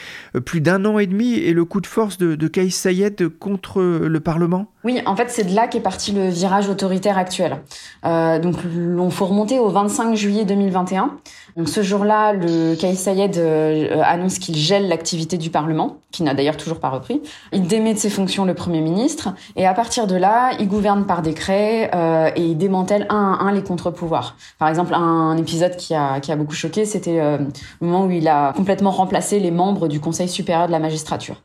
plus 0.44 0.60
d'un 0.60 0.84
an 0.84 0.98
et 0.98 1.06
demi 1.06 1.34
et 1.34 1.52
le 1.52 1.64
coup 1.64 1.80
de 1.80 1.86
force 1.86 2.18
de, 2.18 2.34
de 2.34 2.48
Kais 2.48 2.70
Sayed 2.70 3.28
contre 3.38 3.80
le 3.82 4.20
Parlement? 4.20 4.72
Oui, 4.82 5.00
en 5.04 5.14
fait, 5.14 5.28
c'est 5.28 5.44
de 5.44 5.54
là 5.54 5.66
qu'est 5.66 5.80
parti 5.80 6.12
le 6.12 6.28
virage 6.28 6.68
autoritaire 6.68 7.18
actuel. 7.18 7.58
Euh, 8.06 8.38
donc, 8.38 8.56
on 8.98 9.10
faut 9.10 9.26
remonter 9.26 9.58
au 9.58 9.68
25 9.68 10.14
juillet 10.14 10.44
2021. 10.44 11.18
Donc, 11.56 11.68
ce 11.68 11.82
jour-là, 11.82 12.32
le 12.32 12.74
Kais 12.76 12.94
Sayed 12.94 13.36
euh, 13.36 14.00
annonce 14.04 14.38
qu'il 14.38 14.56
gèle 14.56 14.88
l'activité 14.88 15.36
du 15.36 15.50
Parlement, 15.50 15.98
qui 16.10 16.22
n'a 16.22 16.34
d'ailleurs 16.34 16.56
toujours 16.56 16.80
pas 16.80 16.88
repris. 16.88 17.20
Il 17.52 17.66
démet 17.66 17.94
de 17.94 17.98
ses 17.98 18.10
fonctions 18.10 18.44
le 18.44 18.54
Premier 18.54 18.80
ministre 18.80 19.34
et 19.56 19.66
à 19.66 19.74
partir 19.74 20.06
de 20.06 20.16
là, 20.16 20.52
il 20.58 20.68
gouverne 20.68 21.06
par 21.06 21.22
décret 21.22 21.90
euh, 21.94 22.30
et 22.34 22.42
il 22.42 22.56
démantèle 22.56 23.06
un 23.10 23.38
à 23.40 23.44
un 23.44 23.52
les 23.52 23.62
contre-pouvoirs. 23.62 24.36
Par 24.58 24.68
exemple, 24.68 24.94
un, 24.94 25.36
épisode 25.36 25.76
qui 25.76 25.94
a, 25.94 26.20
qui 26.20 26.32
a 26.32 26.36
beaucoup 26.36 26.54
choqué, 26.54 26.84
c'était 26.84 27.20
euh, 27.20 27.38
le 27.80 27.86
moment 27.86 28.04
où 28.06 28.10
il 28.10 28.28
a 28.28 28.52
complètement 28.52 28.90
remplacé 28.90 29.38
les 29.38 29.50
membres 29.50 29.88
du 29.88 30.00
Conseil 30.00 30.28
supérieur 30.28 30.66
de 30.66 30.72
la 30.72 30.78
magistrature. 30.78 31.36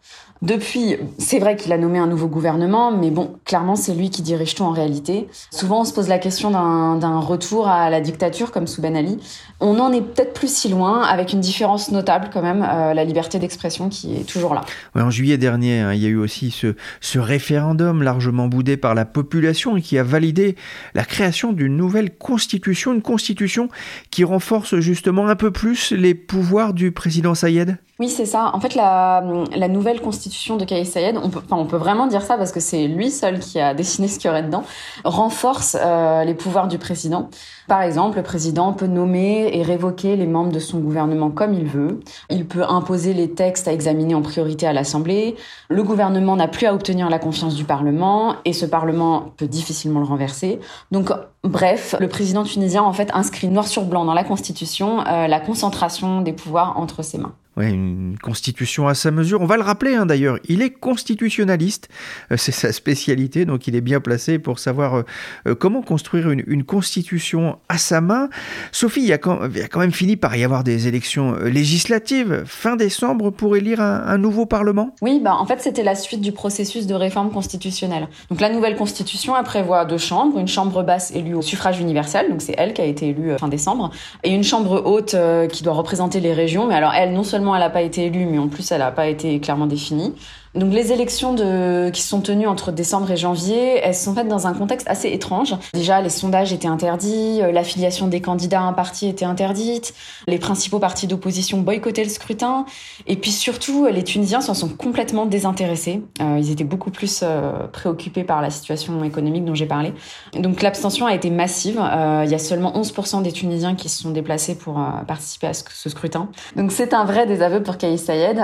Depuis, 0.42 0.98
c'est 1.18 1.40
vrai 1.40 1.56
qu'il 1.56 1.72
a 1.72 1.78
nommé 1.78 1.98
un 1.98 2.08
nouveau 2.08 2.28
gouvernement, 2.28 2.92
mais 2.92 3.10
bon, 3.10 3.25
clairement, 3.46 3.76
c'est 3.76 3.94
lui 3.94 4.10
qui 4.10 4.22
dirige 4.22 4.56
tout 4.56 4.64
en 4.64 4.72
réalité. 4.72 5.28
Souvent, 5.52 5.82
on 5.82 5.86
se 5.86 5.94
pose 5.94 6.08
la 6.08 6.20
question 6.20 6.52
d'un 6.52 7.20
retour 7.20 7.68
à 7.68 7.90
la 7.90 8.02
dictature 8.02 8.52
comme 8.52 8.68
sous 8.68 8.82
Ben 8.82 8.96
Ali. 8.96 9.20
On 9.60 9.76
n'en 9.76 9.92
est 9.92 10.02
peut-être 10.02 10.34
plus 10.34 10.54
si 10.54 10.70
loin, 10.70 11.04
avec 11.04 11.34
une 11.34 11.40
différence 11.40 11.92
notable 11.92 12.30
quand 12.34 12.42
même, 12.42 12.66
euh, 12.68 12.94
la 12.94 13.04
liberté 13.04 13.40
d'expression 13.40 13.90
qui 13.90 14.16
est 14.16 14.24
toujours 14.24 14.54
là. 14.54 14.62
En 14.96 15.10
juillet 15.10 15.38
dernier, 15.38 15.80
hein, 15.80 15.94
il 15.94 16.02
y 16.02 16.06
a 16.06 16.10
eu 16.10 16.18
aussi 16.18 16.52
ce, 16.52 16.76
ce 17.02 17.20
référendum 17.20 18.04
largement 18.04 18.48
boudé 18.48 18.78
par 18.78 18.96
la 18.96 19.06
population 19.06 19.78
et 19.78 19.82
qui 19.82 19.98
a 19.98 20.04
validé 20.04 20.56
la 20.94 21.06
création 21.06 21.54
d'une 21.54 21.78
nouvelle 21.78 22.16
constitution, 22.16 22.94
une 22.94 23.02
constitution 23.02 23.70
qui 24.12 24.24
renforce 24.24 24.80
justement 24.80 25.28
un 25.28 25.36
peu 25.36 25.52
plus 25.52 25.92
les 25.92 26.14
pouvoirs 26.14 26.74
du 26.74 26.92
président 26.92 27.36
Sayed 27.36 27.78
oui, 27.98 28.10
c'est 28.10 28.26
ça. 28.26 28.52
En 28.54 28.60
fait, 28.60 28.76
la, 28.76 29.24
la 29.56 29.70
nouvelle 29.70 30.02
constitution 30.02 30.58
de 30.58 30.66
Kais 30.66 30.84
Sayed, 30.84 31.18
on 31.18 31.30
peut, 31.30 31.40
enfin, 31.46 31.56
on 31.56 31.66
peut 31.66 31.78
vraiment 31.78 32.08
dire 32.08 32.24
ça 32.24 32.36
parce 32.36 32.52
que 32.52 32.60
c'est 32.60 32.90
lui 32.90 33.10
seul 33.10 33.40
qui 33.40 33.58
a 33.58 33.74
dessiné 33.74 34.10
ce 34.10 34.20
qu'il 34.20 34.28
y 34.28 34.32
aurait 34.32 34.44
dedans, 34.44 34.64
renforce 35.06 35.78
euh, 35.80 36.26
les 36.26 36.34
pouvoirs 36.34 36.68
du 36.68 36.78
président. 36.78 37.30
Par 37.70 37.82
exemple, 37.82 38.18
le 38.18 38.24
président 38.24 38.74
peut 38.74 38.88
nommer 38.88 39.50
et 39.54 39.64
révoquer 39.64 40.18
les 40.18 40.28
membres 40.28 40.52
de 40.52 40.60
son 40.60 40.80
gouvernement 40.80 41.32
comme 41.32 41.54
il 41.54 41.64
veut. 41.64 42.02
Il 42.30 42.46
peut 42.46 42.64
imposer 42.68 43.14
les 43.14 43.32
textes 43.32 43.70
à 43.70 43.72
examiner 43.72 44.14
en 44.14 44.22
priorité 44.22 44.68
à 44.68 44.74
l'Assemblée. 44.74 45.38
Le 45.70 45.82
gouvernement 45.82 46.36
n'a 46.36 46.50
plus 46.50 46.66
à 46.66 46.74
obtenir 46.74 47.10
la 47.10 47.18
confiance 47.18 47.56
du 47.56 47.64
Parlement 47.64 48.36
et 48.44 48.52
ce 48.52 48.66
Parlement 48.66 49.32
peut 49.38 49.48
difficilement 49.48 50.02
le 50.02 50.06
renverser. 50.06 50.60
Donc, 50.92 51.12
bref, 51.46 51.96
le 52.02 52.10
président 52.10 52.44
tunisien 52.44 52.84
en 52.84 52.92
fait 52.92 53.10
inscrit 53.14 53.48
noir 53.48 53.68
sur 53.68 53.86
blanc 53.86 54.04
dans 54.04 54.14
la 54.14 54.26
Constitution 54.26 55.00
euh, 55.08 55.28
la 55.28 55.40
concentration 55.40 56.20
des 56.20 56.34
pouvoirs 56.34 56.78
entre 56.78 57.02
ses 57.02 57.20
mains. 57.20 57.34
Ouais, 57.58 57.70
une 57.70 58.18
constitution 58.22 58.90
à 58.90 58.96
sa 58.96 59.12
mesure. 59.12 59.40
On 59.40 59.46
va 59.46 59.56
le 59.56 59.64
rappeler 59.64 59.96
hein, 59.96 60.06
d'ailleurs, 60.06 60.40
il 60.50 60.62
est 60.62 60.72
constitutionnaliste, 60.72 61.88
euh, 62.34 62.36
c'est 62.38 62.52
sa 62.52 62.74
spécialité, 62.74 63.46
donc 63.46 63.68
il 63.68 63.78
est 63.78 63.82
bien 63.82 64.02
placé 64.02 64.40
pour 64.40 64.60
savoir 64.60 64.96
euh, 64.96 65.04
euh, 65.48 65.56
comment 65.56 65.82
construire 65.82 66.32
une, 66.32 66.66
constitution 66.66 67.58
à 67.70 67.78
sa 67.78 68.02
main. 68.02 68.28
Sophie, 68.74 69.02
il 69.02 69.08
y, 69.08 69.14
a 69.14 69.18
quand, 69.18 69.40
même 69.78 69.92
fini 69.92 70.18
par 70.18 70.36
y 70.36 70.44
avoir 70.44 70.64
des 70.66 70.88
élections 70.88 71.36
législatives. 71.44 72.44
Fin 72.46 72.76
décembre 72.76 73.30
pour 73.30 73.56
élire 73.56 73.80
un, 73.80 74.04
un 74.06 74.18
nouveau 74.18 74.46
Parlement? 74.46 74.94
Oui, 75.02 75.22
bah, 75.24 75.36
en 75.36 75.46
fait 75.46 75.62
c'était 75.62 75.84
la 75.84 75.96
suite 75.96 76.22
du 76.22 76.32
processus 76.34 76.88
de 76.88 76.96
réforme 76.96 77.32
constitutionnelle. 77.32 78.10
Donc 78.30 78.42
la 78.42 78.50
nouvelle 78.50 78.76
constitution 78.76 79.38
elle 79.38 79.46
prévoit 79.46 79.86
deux 79.86 79.98
chambres, 79.98 80.40
une 80.40 80.48
chambre 80.48 80.84
basse 80.84 81.12
élue 81.12 81.36
au 81.36 81.42
suffrage 81.42 81.80
universel, 81.80 82.30
donc 82.30 82.42
c'est 82.42 82.56
elle 82.58 82.74
qui 82.74 82.82
a 82.82 82.86
été 82.86 83.10
élue 83.10 83.38
fin 83.38 83.48
décembre, 83.48 83.92
et 84.24 84.34
une 84.34 84.44
chambre 84.44 84.82
haute 84.86 85.16
qui 85.52 85.64
doit 85.64 85.74
représenter 85.74 86.20
les 86.20 86.34
régions, 86.34 86.68
mais 86.68 86.76
alors 86.76 86.94
elle 86.94 87.14
non 87.14 87.24
seulement 87.24 87.45
elle 87.54 87.62
n'a 87.62 87.70
pas 87.70 87.82
été 87.82 88.06
élue, 88.06 88.26
mais 88.26 88.38
en 88.40 88.48
plus 88.48 88.72
elle 88.72 88.80
n'a 88.80 88.92
pas 88.92 89.08
été 89.08 89.40
clairement 89.40 89.68
définie. 89.68 90.14
Donc 90.56 90.72
les 90.72 90.94
élections 90.94 91.34
de, 91.34 91.90
qui 91.90 92.02
sont 92.02 92.22
tenues 92.22 92.48
entre 92.48 92.72
décembre 92.72 93.12
et 93.12 93.18
janvier, 93.18 93.78
elles 93.84 93.94
sont 93.94 94.14
faites 94.14 94.30
dans 94.30 94.48
un 94.48 94.54
contexte 94.54 94.88
assez 94.90 95.10
étrange. 95.10 95.54
Déjà, 95.74 96.02
les 96.02 96.10
sondages 96.10 96.54
étaient 96.54 96.70
interdits, 96.70 97.42
euh, 97.42 97.52
l'affiliation 97.52 98.08
des 98.08 98.22
candidats 98.22 98.62
à 98.62 98.64
un 98.64 98.72
parti 98.74 99.08
était 99.08 99.26
interdite, 99.26 99.94
les 100.28 100.40
principaux 100.40 100.80
partis 100.80 101.08
d'opposition 101.08 101.58
boycottaient 101.58 102.06
le 102.06 102.10
scrutin, 102.10 102.66
et 103.06 103.18
puis 103.18 103.32
surtout, 103.32 103.88
les 103.88 104.04
Tunisiens 104.04 104.40
s'en 104.40 104.54
sont 104.54 104.70
complètement 104.70 105.26
désintéressés. 105.26 106.02
Euh, 106.22 106.38
ils 106.40 106.52
étaient 106.52 106.64
beaucoup 106.64 106.92
plus 106.92 107.20
euh, 107.24 107.68
préoccupés 107.68 108.24
par 108.24 108.42
la 108.42 108.50
situation 108.50 109.04
économique 109.04 109.44
dont 109.44 109.56
j'ai 109.56 109.66
parlé. 109.66 109.94
Donc 110.34 110.62
l'abstention 110.62 111.06
a 111.06 111.14
été 111.14 111.30
massive. 111.32 111.82
Il 112.24 112.30
y 112.30 112.36
a 112.36 112.40
seulement 112.40 112.72
11% 112.74 113.22
des 113.24 113.32
Tunisiens 113.32 113.76
qui 113.76 113.90
se 113.90 114.02
sont 114.02 114.12
déplacés 114.12 114.56
pour 114.56 114.80
participer 115.08 115.48
à 115.48 115.54
ce, 115.54 115.90
scrutin. 115.90 116.30
Donc 116.56 116.72
c'est 116.72 116.94
un 116.94 117.04
vrai 117.04 117.26
désaveu 117.26 117.62
pour 117.62 117.78
Kais 117.78 117.98
Sayed, 117.98 118.40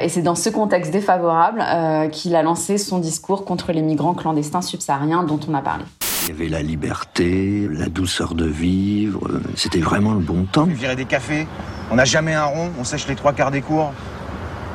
et 0.00 0.08
c'est 0.08 0.22
dans 0.22 0.34
ce 0.34 0.50
contexte 0.50 0.92
défavorable 0.92 1.47
euh, 1.58 2.08
qu'il 2.08 2.34
a 2.36 2.42
lancé 2.42 2.78
son 2.78 2.98
discours 2.98 3.44
contre 3.44 3.72
les 3.72 3.82
migrants 3.82 4.14
clandestins 4.14 4.62
subsahariens 4.62 5.22
dont 5.22 5.40
on 5.48 5.54
a 5.54 5.62
parlé. 5.62 5.84
Il 6.24 6.28
y 6.28 6.32
avait 6.32 6.48
la 6.48 6.62
liberté, 6.62 7.68
la 7.70 7.88
douceur 7.88 8.34
de 8.34 8.44
vivre, 8.44 9.28
c'était 9.54 9.80
vraiment 9.80 10.12
le 10.12 10.20
bon 10.20 10.44
temps. 10.44 10.64
Virer 10.64 10.96
des 10.96 11.06
cafés, 11.06 11.46
on 11.90 11.94
n'a 11.94 12.04
jamais 12.04 12.34
un 12.34 12.44
rond, 12.44 12.70
on 12.78 12.84
sèche 12.84 13.08
les 13.08 13.14
trois 13.14 13.32
quarts 13.32 13.50
des 13.50 13.62
cours, 13.62 13.92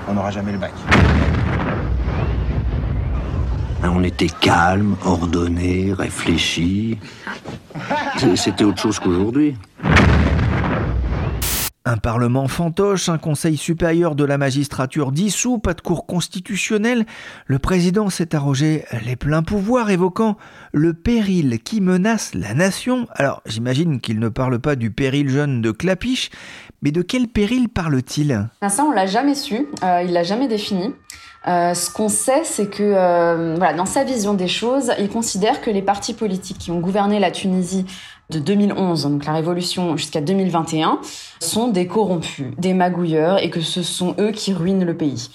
on 0.08 0.14
n'aura 0.14 0.32
jamais 0.32 0.52
le 0.52 0.58
bac. 0.58 0.72
On 3.84 4.04
était 4.04 4.28
calme, 4.28 4.96
ordonné, 5.06 5.94
réfléchi. 5.94 6.98
C'était 8.36 8.64
autre 8.64 8.82
chose 8.82 9.00
qu'aujourd'hui. 9.00 9.56
Un 11.86 11.98
parlement 11.98 12.48
fantoche, 12.48 13.10
un 13.10 13.18
conseil 13.18 13.58
supérieur 13.58 14.16
de 14.16 14.24
la 14.24 14.38
magistrature 14.38 15.12
dissous, 15.12 15.58
pas 15.58 15.74
de 15.74 15.82
cour 15.82 16.06
constitutionnelle, 16.06 17.06
le 17.46 17.60
président 17.60 18.10
s'est 18.10 18.34
arrogé 18.34 18.86
les 19.06 19.18
pleins 19.18 19.44
pouvoirs 19.44 19.90
évoquant 19.90 20.38
le 20.72 20.94
péril 20.94 21.60
qui 21.62 21.82
menace 21.82 22.36
la 22.36 22.54
nation. 22.54 23.06
Alors 23.16 23.42
j'imagine 23.46 24.00
qu'il 24.00 24.20
ne 24.20 24.30
parle 24.30 24.60
pas 24.60 24.78
du 24.78 24.92
péril 24.92 25.28
jeune 25.28 25.62
de 25.62 25.72
Clapiche, 25.72 26.30
mais 26.82 26.92
de 26.92 27.02
quel 27.02 27.28
péril 27.28 27.68
parle-t-il? 27.68 28.48
Ça 28.66 28.86
on 28.86 28.92
l'a 28.92 29.06
jamais 29.06 29.36
su, 29.36 29.68
euh, 29.84 30.04
il 30.04 30.14
l'a 30.14 30.24
jamais 30.24 30.48
défini. 30.48 30.94
Euh, 31.46 31.74
ce 31.74 31.90
qu'on 31.90 32.08
sait, 32.08 32.44
c'est 32.46 32.68
que 32.68 32.84
euh, 32.84 33.56
voilà, 33.58 33.74
dans 33.74 33.86
sa 33.86 34.06
vision 34.06 34.34
des 34.34 34.48
choses, 34.48 34.94
il 34.98 35.10
considère 35.10 35.60
que 35.60 35.70
les 35.70 35.82
partis 35.82 36.14
politiques 36.14 36.58
qui 36.58 36.72
ont 36.72 36.80
gouverné 36.80 37.20
la 37.20 37.32
Tunisie 37.32 37.86
de 38.34 38.40
2011, 38.40 39.04
donc 39.04 39.26
la 39.26 39.34
révolution 39.34 39.96
jusqu'à 39.96 40.22
2021, 40.22 41.00
sont 41.40 41.68
des 41.68 41.88
corrompus, 41.88 42.48
des 42.58 42.74
magouilleurs, 42.74 43.42
et 43.44 43.50
que 43.50 43.62
ce 43.62 43.84
sont 43.84 44.16
eux 44.20 44.32
qui 44.32 44.54
ruinent 44.54 44.86
le 44.86 44.96
pays. 44.96 45.30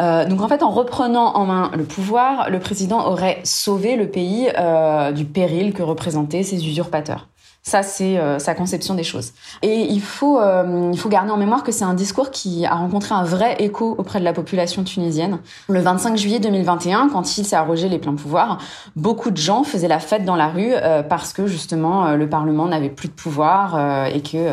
Euh, 0.00 0.24
donc 0.26 0.40
en 0.40 0.48
fait, 0.48 0.62
en 0.62 0.70
reprenant 0.70 1.34
en 1.34 1.46
main 1.46 1.70
le 1.76 1.84
pouvoir, 1.84 2.50
le 2.50 2.60
président 2.60 3.06
aurait 3.06 3.40
sauvé 3.44 3.96
le 3.96 4.08
pays 4.08 4.48
euh, 4.58 5.12
du 5.12 5.24
péril 5.24 5.72
que 5.72 5.82
représentaient 5.82 6.42
ces 6.42 6.66
usurpateurs. 6.66 7.28
Ça, 7.68 7.82
c'est 7.82 8.16
euh, 8.16 8.38
sa 8.38 8.54
conception 8.54 8.94
des 8.94 9.04
choses. 9.04 9.32
Et 9.60 9.82
il 9.90 10.00
faut, 10.00 10.40
euh, 10.40 10.90
il 10.90 10.98
faut 10.98 11.10
garder 11.10 11.30
en 11.30 11.36
mémoire 11.36 11.62
que 11.62 11.70
c'est 11.70 11.84
un 11.84 11.92
discours 11.92 12.30
qui 12.30 12.64
a 12.64 12.74
rencontré 12.74 13.14
un 13.14 13.24
vrai 13.24 13.56
écho 13.58 13.94
auprès 13.98 14.20
de 14.20 14.24
la 14.24 14.32
population 14.32 14.84
tunisienne. 14.84 15.38
Le 15.68 15.78
25 15.78 16.16
juillet 16.16 16.40
2021, 16.40 17.10
quand 17.10 17.36
il 17.36 17.44
s'est 17.44 17.56
arrogé 17.56 17.90
les 17.90 17.98
pleins 17.98 18.14
pouvoirs, 18.14 18.56
beaucoup 18.96 19.30
de 19.30 19.36
gens 19.36 19.64
faisaient 19.64 19.86
la 19.86 19.98
fête 19.98 20.24
dans 20.24 20.34
la 20.34 20.48
rue 20.48 20.70
euh, 20.72 21.02
parce 21.02 21.34
que 21.34 21.46
justement 21.46 22.12
le 22.12 22.26
Parlement 22.26 22.64
n'avait 22.64 22.88
plus 22.88 23.08
de 23.08 23.12
pouvoir 23.12 24.06
et 24.06 24.22
que 24.22 24.50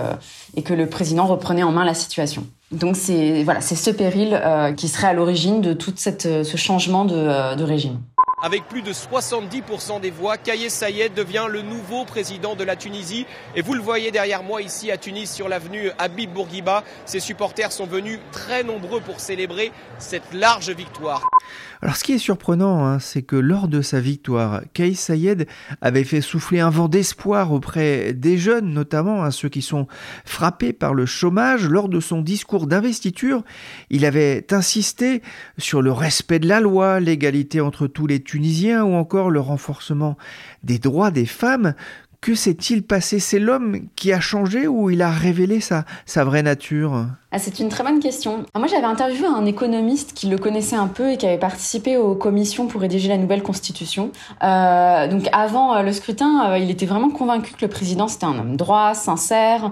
et 0.58 0.62
que 0.62 0.74
le 0.74 0.88
président 0.88 1.26
reprenait 1.26 1.64
en 1.64 1.72
main 1.72 1.86
la 1.86 1.94
situation. 1.94 2.46
Donc 2.74 2.98
c'est 2.98 3.44
voilà, 3.44 3.62
c'est 3.62 3.76
ce 3.76 3.92
péril 3.92 4.42
qui 4.76 4.90
serait 4.90 5.08
à 5.08 5.14
l'origine 5.14 5.62
de 5.62 5.72
tout 5.72 5.94
ce 5.96 6.58
changement 6.58 7.06
de, 7.06 7.56
de 7.56 7.64
régime. 7.64 8.00
Avec 8.42 8.68
plus 8.68 8.82
de 8.82 8.92
70% 8.92 10.02
des 10.02 10.12
voix, 10.12 10.38
Kayes 10.38 10.70
Sayed 10.70 11.14
devient 11.14 11.48
le 11.50 11.62
nouveau 11.62 12.04
président 12.04 12.56
de 12.56 12.66
la 12.66 12.76
Tunisie. 12.76 13.26
Et 13.56 13.62
vous 13.62 13.74
le 13.74 13.82
voyez 13.82 14.12
derrière 14.12 14.44
moi 14.44 14.62
ici 14.62 14.92
à 14.92 14.98
Tunis 14.98 15.32
sur 15.32 15.48
l'avenue 15.48 15.90
Habib 15.98 16.34
Bourguiba. 16.34 16.84
Ses 17.06 17.22
supporters 17.22 17.72
sont 17.72 17.86
venus 17.86 18.20
très 18.34 18.64
nombreux 18.64 19.00
pour 19.00 19.22
célébrer 19.22 19.72
cette 20.00 20.34
large 20.34 20.70
victoire. 20.70 21.26
Alors 21.82 21.96
ce 21.96 22.04
qui 22.04 22.14
est 22.14 22.18
surprenant, 22.18 22.86
hein, 22.86 23.00
c'est 23.00 23.22
que 23.22 23.36
lors 23.36 23.68
de 23.68 23.82
sa 23.82 24.00
victoire, 24.00 24.62
Kais 24.74 24.96
Sayed 24.96 25.48
avait 25.82 26.04
fait 26.04 26.22
souffler 26.22 26.60
un 26.60 26.70
vent 26.70 26.88
d'espoir 26.88 27.52
auprès 27.54 28.14
des 28.14 28.38
jeunes, 28.38 28.74
notamment 28.74 29.24
hein, 29.24 29.32
ceux 29.32 29.50
qui 29.50 29.62
sont 29.62 29.88
frappés 30.26 30.74
par 30.74 30.94
le 30.94 31.06
chômage. 31.06 31.70
Lors 31.70 31.88
de 31.88 32.00
son 32.00 32.22
discours 32.22 32.68
d'investiture, 32.68 33.44
il 33.90 34.06
avait 34.06 34.52
insisté 34.52 35.22
sur 35.58 35.82
le 35.82 35.92
respect 35.92 36.40
de 36.40 36.48
la 36.48 36.60
loi, 36.60 37.00
l'égalité 37.00 37.62
entre 37.62 37.88
tous 37.88 38.08
les 38.08 38.24
Tunisiens 38.26 38.84
ou 38.84 38.94
encore 38.94 39.30
le 39.30 39.40
renforcement 39.40 40.18
des 40.64 40.80
droits 40.80 41.12
des 41.12 41.26
femmes. 41.26 41.76
Que 42.26 42.34
s'est-il 42.34 42.82
passé? 42.82 43.20
C'est 43.20 43.38
l'homme 43.38 43.82
qui 43.96 44.12
a 44.12 44.20
changé 44.20 44.68
ou 44.68 44.90
il 44.90 45.04
a 45.04 45.12
révélé 45.12 45.60
sa, 45.60 45.86
vraie 46.24 46.42
nature? 46.42 47.06
Ah, 47.32 47.38
c'est 47.38 47.60
une 47.60 47.70
très 47.70 47.84
bonne 47.84 48.00
question. 48.00 48.46
moi, 48.56 48.66
j'avais 48.66 48.86
interviewé 48.86 49.28
un 49.28 49.46
économiste 49.46 50.14
qui 50.14 50.28
le 50.28 50.38
connaissait 50.38 50.78
un 50.78 50.88
peu 50.88 51.12
et 51.12 51.18
qui 51.18 51.28
avait 51.28 51.38
participé 51.38 51.98
aux 51.98 52.16
commissions 52.16 52.66
pour 52.66 52.82
rédiger 52.82 53.10
la 53.10 53.18
nouvelle 53.18 53.44
constitution. 53.44 54.12
Euh, 54.42 55.08
donc, 55.08 55.28
avant 55.34 55.76
euh, 55.76 55.82
le 55.84 55.92
scrutin, 55.92 56.50
euh, 56.50 56.58
il 56.58 56.72
était 56.72 56.86
vraiment 56.88 57.10
convaincu 57.10 57.54
que 57.54 57.62
le 57.62 57.68
président 57.68 58.08
c'était 58.08 58.26
un 58.26 58.40
homme 58.40 58.56
droit, 58.56 58.96
sincère, 58.96 59.70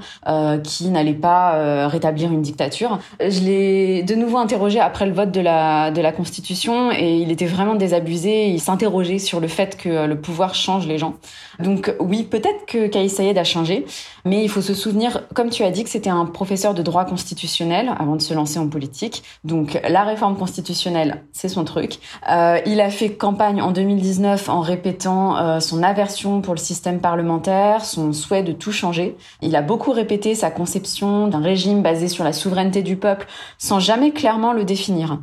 qui 0.64 0.90
n'allait 0.90 1.14
pas 1.14 1.88
rétablir 1.88 2.32
une 2.32 2.42
dictature. 2.42 3.00
Je 3.20 3.40
l'ai 3.40 4.04
de 4.04 4.14
nouveau 4.14 4.38
interrogé 4.38 4.80
après 4.80 5.06
le 5.06 5.14
vote 5.14 5.32
de 5.32 5.42
la 5.42 6.12
constitution 6.12 6.92
et 6.92 7.18
il 7.18 7.32
était 7.32 7.48
vraiment 7.48 7.76
désabusé. 7.76 8.50
Il 8.50 8.60
s'interrogeait 8.60 9.20
sur 9.20 9.40
le 9.40 9.48
fait 9.48 9.78
que 9.78 10.06
le 10.06 10.20
pouvoir 10.20 10.54
change 10.54 10.86
les 10.86 10.98
gens. 10.98 11.16
Donc, 11.60 11.96
oui, 12.00 12.24
peut-être 12.44 12.66
que 12.66 12.88
Kais 12.88 13.08
Sayed 13.08 13.38
a 13.38 13.44
changé, 13.44 13.86
mais 14.26 14.44
il 14.44 14.50
faut 14.50 14.62
se 14.62 14.74
souvenir, 14.74 15.24
comme 15.34 15.50
tu 15.50 15.64
as 15.64 15.72
dit, 15.72 15.84
que 15.84 15.90
c'était 15.90 16.10
un 16.10 16.26
professeur 16.26 16.74
de 16.74 16.82
droit 16.82 17.06
constitutionnel 17.06 17.92
avant 17.98 18.16
de 18.16 18.22
se 18.22 18.34
lancer 18.34 18.60
en 18.60 18.68
politique. 18.68 19.24
Donc 19.44 19.80
la 19.88 20.04
réforme 20.04 20.38
constitutionnelle, 20.38 21.24
c'est 21.32 21.50
son 21.50 21.64
truc. 21.64 22.00
Euh, 22.30 22.60
il 22.66 22.82
a 22.82 22.90
fait 22.90 23.14
campagne 23.14 23.62
en 23.62 23.72
2019 23.72 24.50
en 24.50 24.62
répétant 24.62 25.38
euh, 25.38 25.60
son 25.60 25.84
aversion 25.84 26.42
pour 26.42 26.54
le 26.54 26.60
système 26.60 27.00
parlementaire, 27.00 27.86
son 27.86 28.14
souhait 28.14 28.44
de 28.44 28.52
tout 28.52 28.72
changer. 28.72 29.16
Il 29.42 29.56
a 29.56 29.62
beaucoup 29.62 29.92
répété 29.92 30.36
sa 30.36 30.52
conception 30.52 31.28
d'un 31.28 31.42
régime 31.42 31.82
basé 31.82 32.08
sur 32.08 32.24
la 32.24 32.34
souveraineté 32.34 32.82
du 32.82 32.98
peuple 32.98 33.28
sans 33.58 33.80
jamais 33.80 34.12
clairement 34.12 34.54
le 34.54 34.66
définir. 34.66 35.20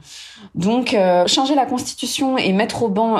Donc 0.54 0.94
euh, 0.94 1.26
changer 1.26 1.54
la 1.54 1.66
constitution 1.66 2.38
et 2.38 2.52
mettre 2.52 2.82
au 2.82 2.88
banc 2.88 3.10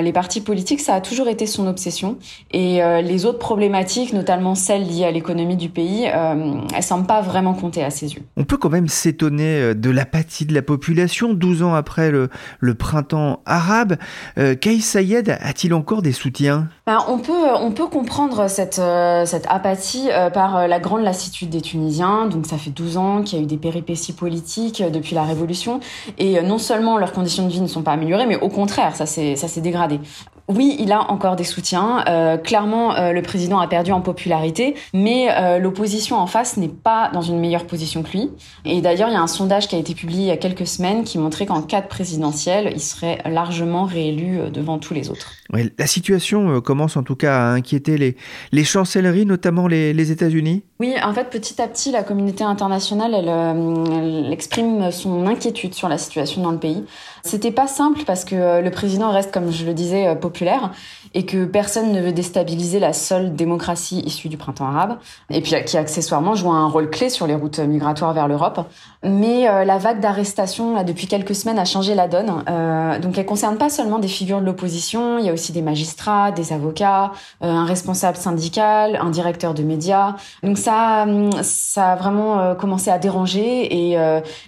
les 0.00 0.12
partis 0.12 0.40
politiques, 0.40 0.80
ça 0.80 0.94
a 0.94 1.00
toujours 1.00 1.28
été 1.28 1.46
son 1.46 1.66
obsession. 1.66 2.16
Et 2.52 2.80
les 3.02 3.26
autres 3.26 3.38
problématiques, 3.48 4.12
notamment 4.12 4.54
celles 4.54 4.86
liées 4.86 5.06
à 5.06 5.10
l'économie 5.10 5.56
du 5.56 5.70
pays, 5.70 6.04
elles 6.04 6.82
semblent 6.82 7.06
pas 7.06 7.22
vraiment 7.22 7.54
compter 7.54 7.82
à 7.82 7.88
ses 7.88 8.12
yeux. 8.12 8.20
On 8.36 8.44
peut 8.44 8.58
quand 8.58 8.68
même 8.68 8.88
s'étonner 8.88 9.74
de 9.74 9.88
l'apathie 9.88 10.44
de 10.44 10.52
la 10.52 10.60
population 10.60 11.32
12 11.32 11.62
ans 11.62 11.72
après 11.72 12.10
le, 12.10 12.28
le 12.60 12.74
printemps 12.74 13.40
arabe. 13.46 13.96
Euh, 14.36 14.54
Kais 14.54 14.80
Sayed 14.80 15.30
a-t-il 15.40 15.72
encore 15.72 16.02
des 16.02 16.12
soutiens? 16.12 16.68
Ben, 16.86 16.98
on, 17.08 17.20
peut, 17.20 17.54
on 17.58 17.70
peut 17.70 17.86
comprendre 17.86 18.50
cette, 18.50 18.82
cette 19.24 19.46
apathie 19.48 20.10
par 20.34 20.68
la 20.68 20.78
grande 20.78 21.02
lassitude 21.02 21.48
des 21.48 21.62
Tunisiens. 21.62 22.26
Donc 22.26 22.44
ça 22.44 22.58
fait 22.58 22.68
12 22.68 22.98
ans 22.98 23.22
qu'il 23.22 23.38
y 23.38 23.40
a 23.40 23.44
eu 23.44 23.48
des 23.48 23.56
péripéties 23.56 24.12
politiques 24.12 24.82
depuis 24.92 25.14
la 25.14 25.22
Révolution. 25.22 25.80
Et 26.18 26.42
non 26.42 26.58
seulement 26.58 26.98
leurs 26.98 27.12
conditions 27.12 27.46
de 27.46 27.50
vie 27.50 27.62
ne 27.62 27.66
sont 27.66 27.82
pas 27.82 27.92
améliorées, 27.92 28.26
mais 28.26 28.36
au 28.36 28.50
contraire, 28.50 28.94
ça 28.94 29.06
s'est 29.06 29.60
dégradé. 29.62 30.00
Oui, 30.48 30.76
il 30.78 30.92
a 30.92 31.10
encore 31.10 31.36
des 31.36 31.44
soutiens. 31.44 32.02
Euh, 32.08 32.38
clairement, 32.38 32.94
euh, 32.94 33.12
le 33.12 33.20
président 33.20 33.58
a 33.58 33.68
perdu 33.68 33.92
en 33.92 34.00
popularité, 34.00 34.74
mais 34.94 35.28
euh, 35.30 35.58
l'opposition 35.58 36.16
en 36.16 36.26
face 36.26 36.56
n'est 36.56 36.68
pas 36.68 37.10
dans 37.12 37.20
une 37.20 37.38
meilleure 37.38 37.66
position 37.66 38.02
que 38.02 38.12
lui. 38.12 38.30
Et 38.64 38.80
d'ailleurs, 38.80 39.10
il 39.10 39.12
y 39.12 39.16
a 39.16 39.20
un 39.20 39.26
sondage 39.26 39.68
qui 39.68 39.76
a 39.76 39.78
été 39.78 39.94
publié 39.94 40.22
il 40.22 40.28
y 40.28 40.30
a 40.30 40.38
quelques 40.38 40.66
semaines 40.66 41.04
qui 41.04 41.18
montrait 41.18 41.44
qu'en 41.44 41.60
cas 41.60 41.82
de 41.82 41.86
présidentielle, 41.86 42.72
il 42.74 42.80
serait 42.80 43.18
largement 43.26 43.84
réélu 43.84 44.50
devant 44.50 44.78
tous 44.78 44.94
les 44.94 45.10
autres. 45.10 45.37
La 45.52 45.86
situation 45.86 46.60
commence 46.60 46.96
en 46.96 47.02
tout 47.02 47.16
cas 47.16 47.38
à 47.38 47.50
inquiéter 47.52 48.16
les, 48.52 48.64
chancelleries, 48.64 49.26
notamment 49.26 49.66
les, 49.66 50.10
États-Unis. 50.10 50.62
Oui, 50.80 50.94
en 51.02 51.12
fait, 51.12 51.30
petit 51.30 51.60
à 51.60 51.66
petit, 51.66 51.90
la 51.90 52.02
communauté 52.02 52.44
internationale, 52.44 53.14
elle, 53.14 53.28
elle, 53.28 54.32
exprime 54.32 54.90
son 54.90 55.26
inquiétude 55.26 55.74
sur 55.74 55.88
la 55.88 55.98
situation 55.98 56.42
dans 56.42 56.52
le 56.52 56.58
pays. 56.58 56.84
C'était 57.24 57.50
pas 57.50 57.66
simple 57.66 58.02
parce 58.06 58.24
que 58.24 58.60
le 58.62 58.70
président 58.70 59.10
reste, 59.10 59.32
comme 59.32 59.50
je 59.50 59.64
le 59.64 59.74
disais, 59.74 60.14
populaire 60.16 60.72
et 61.14 61.24
que 61.24 61.44
personne 61.44 61.92
ne 61.92 62.00
veut 62.00 62.12
déstabiliser 62.12 62.78
la 62.78 62.92
seule 62.92 63.34
démocratie 63.34 64.00
issue 64.00 64.28
du 64.28 64.36
printemps 64.36 64.66
arabe 64.66 64.98
et 65.30 65.40
puis 65.40 65.54
qui 65.64 65.76
accessoirement 65.76 66.34
joue 66.34 66.50
un 66.50 66.68
rôle 66.68 66.90
clé 66.90 67.08
sur 67.08 67.26
les 67.26 67.34
routes 67.34 67.58
migratoires 67.58 68.12
vers 68.12 68.28
l'Europe. 68.28 68.60
Mais 69.02 69.48
euh, 69.48 69.64
la 69.64 69.78
vague 69.78 70.00
d'arrestations 70.00 70.82
depuis 70.84 71.06
quelques 71.06 71.34
semaines 71.34 71.58
a 71.58 71.64
changé 71.64 71.94
la 71.94 72.08
donne. 72.08 72.44
Euh, 72.48 72.98
donc 72.98 73.16
elle 73.16 73.26
concerne 73.26 73.56
pas 73.56 73.70
seulement 73.70 73.98
des 73.98 74.08
figures 74.08 74.40
de 74.40 74.46
l'opposition, 74.46 75.18
il 75.18 75.24
y 75.24 75.28
a 75.28 75.32
aussi 75.38 75.52
des 75.52 75.62
magistrats, 75.62 76.32
des 76.32 76.52
avocats, 76.52 77.12
euh, 77.42 77.46
un 77.46 77.64
responsable 77.64 78.16
syndical, 78.16 78.98
un 79.00 79.10
directeur 79.10 79.54
de 79.54 79.62
médias. 79.62 80.16
Donc 80.42 80.58
ça, 80.58 81.06
ça 81.42 81.92
a 81.92 81.96
vraiment 81.96 82.54
commencé 82.56 82.90
à 82.90 82.98
déranger 82.98 83.90
et 83.90 83.98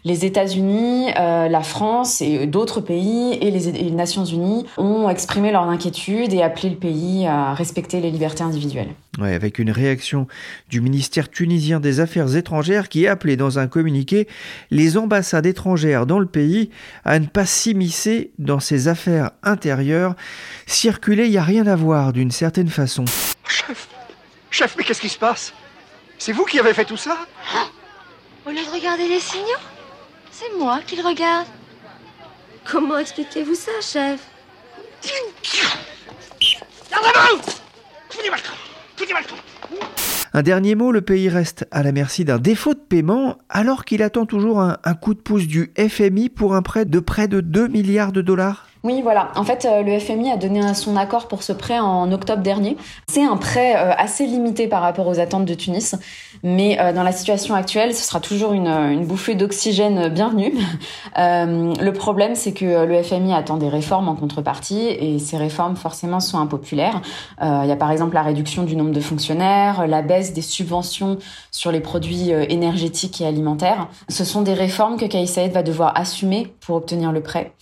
les 0.05 0.25
États-Unis, 0.25 1.11
la 1.17 1.63
France 1.63 2.21
et 2.21 2.47
d'autres 2.47 2.81
pays 2.81 3.39
et 3.41 3.51
les, 3.51 3.69
et 3.69 3.73
les 3.73 3.91
Nations 3.91 4.25
Unies 4.25 4.67
ont 4.77 5.09
exprimé 5.09 5.53
leur 5.53 5.63
inquiétude 5.63 6.33
et 6.33 6.43
appelé 6.43 6.71
le 6.71 6.77
pays 6.77 7.27
à 7.27 7.55
respecter 7.55 8.01
les 8.01 8.11
libertés 8.11 8.43
individuelles. 8.43 8.91
Ouais, 9.19 9.35
avec 9.35 9.59
une 9.59 9.73
réaction 9.73 10.29
du 10.69 10.81
ministère 10.81 11.29
tunisien 11.29 11.81
des 11.81 11.99
Affaires 11.99 12.37
étrangères 12.37 12.89
qui 12.89 13.09
a 13.09 13.13
appelé 13.13 13.37
dans 13.37 13.59
un 13.59 13.67
communiqué 13.67 14.29
les 14.71 14.97
ambassades 14.97 15.47
étrangères 15.47 16.07
dans 16.07 16.21
le 16.21 16.27
pays 16.27 16.71
à 17.05 17.19
ne 17.19 17.27
pas 17.27 17.45
s'immiscer 17.45 18.31
dans 18.39 18.61
ses 18.61 18.87
affaires 18.87 19.33
intérieures. 19.43 20.15
Circuler, 20.81 21.27
il 21.27 21.33
n'y 21.33 21.37
a 21.37 21.43
rien 21.43 21.67
à 21.67 21.77
voir 21.77 22.15
d'une 22.15 22.31
certaine 22.31 22.71
façon. 22.71 23.05
Chef, 23.47 23.87
chef, 24.51 24.75
mais 24.79 24.83
qu'est-ce 24.83 25.03
qui 25.03 25.11
se 25.11 25.19
passe? 25.19 25.53
C'est 26.17 26.33
vous 26.33 26.47
qui 26.47 26.59
avez 26.59 26.73
fait 26.73 26.87
tout 26.87 26.97
ça? 26.97 27.19
Au 28.47 28.49
lieu 28.49 28.65
de 28.65 28.75
regarder 28.75 29.07
les 29.07 29.21
signaux, 29.21 29.45
c'est 30.31 30.57
moi 30.59 30.81
qui 30.87 30.97
le 30.97 31.07
regarde. 31.07 31.47
Comment 32.65 32.97
expliquez-vous 32.97 33.55
ça, 33.55 33.73
chef? 33.83 34.21
Un 40.33 40.43
dernier 40.43 40.77
mot, 40.77 40.93
le 40.93 41.03
pays 41.03 41.29
reste 41.29 41.67
à 41.71 41.83
la 41.83 41.93
merci 41.93 42.25
d'un 42.25 42.39
défaut 42.39 42.73
de 42.73 42.79
paiement 42.79 43.37
alors 43.51 43.85
qu'il 43.85 44.03
attend 44.03 44.25
toujours 44.25 44.63
un, 44.63 44.79
un, 44.83 44.95
coup 44.95 45.13
de 45.13 45.21
pouce 45.21 45.47
du 45.47 45.75
FMI 45.77 46.31
pour 46.31 46.55
un 46.55 46.63
prêt 46.63 46.87
de 46.87 47.01
près 47.01 47.29
de 47.29 47.43
2 47.43 47.69
milliards 47.69 48.13
de 48.13 48.23
dollars. 48.23 48.70
Oui, 48.83 49.03
voilà. 49.03 49.31
En 49.37 49.45
fait, 49.45 49.67
euh, 49.67 49.83
le 49.83 49.99
FMI 49.99 50.33
a 50.33 50.39
donné 50.39 50.73
son 50.73 50.97
accord 50.97 51.29
pour 51.29 51.43
ce 51.43 51.53
prêt 51.53 51.79
en 51.79 52.11
octobre 52.13 52.43
dernier. 52.43 52.79
C'est 53.09 53.23
un 53.23 53.37
prêt 53.37 53.77
euh, 53.77 53.93
assez 53.99 54.27
limité 54.27 54.69
par 54.69 54.81
rapport 54.81 55.07
aux 55.07 55.21
attentes 55.21 55.45
de 55.45 55.53
Tunis, 55.53 55.97
mais 56.43 56.81
euh, 56.81 56.95
dans 56.95 57.03
la 57.03 57.13
situation 57.13 57.55
actuelle, 57.55 57.95
ce 57.95 58.03
sera 58.03 58.21
toujours 58.21 58.55
une, 58.55 58.69
une 58.69 59.05
bouffée 59.05 59.35
d'oxygène 59.35 60.09
bienvenue. 60.09 60.55
le 61.17 61.91
problème, 61.91 62.35
c'est 62.35 62.53
que 62.53 62.87
le 62.87 63.03
FMI 63.03 63.35
attend 63.35 63.59
des 63.59 63.69
réformes 63.69 64.09
en 64.09 64.15
contrepartie, 64.15 64.87
et 64.89 65.19
ces 65.19 65.37
réformes, 65.37 65.77
forcément, 65.77 66.21
sont 66.21 66.39
impopulaires. 66.39 67.03
Il 67.43 67.67
y 67.69 67.73
a 67.73 67.77
par 67.77 67.91
exemple 67.91 68.15
la 68.15 68.23
réduction 68.23 68.63
du 68.63 68.77
nombre 68.77 68.93
de 68.93 69.01
fonctionnaires, 69.01 69.87
la 69.87 70.01
baisse 70.01 70.33
des 70.33 70.43
subventions 70.43 71.19
sur 71.61 71.71
les 71.71 71.81
produits 71.81 72.31
énergétiques 72.31 73.21
et 73.21 73.27
alimentaires. 73.27 73.89
Ce 74.09 74.25
sont 74.25 74.41
des 74.41 74.55
réformes 74.55 74.97
que 74.97 75.27
Saïd 75.27 75.53
va 75.53 75.63
devoir 75.63 75.93
assumer 75.95 76.55
pour 76.61 76.77
obtenir 76.77 77.13
le 77.13 77.21
prêt. 77.21 77.53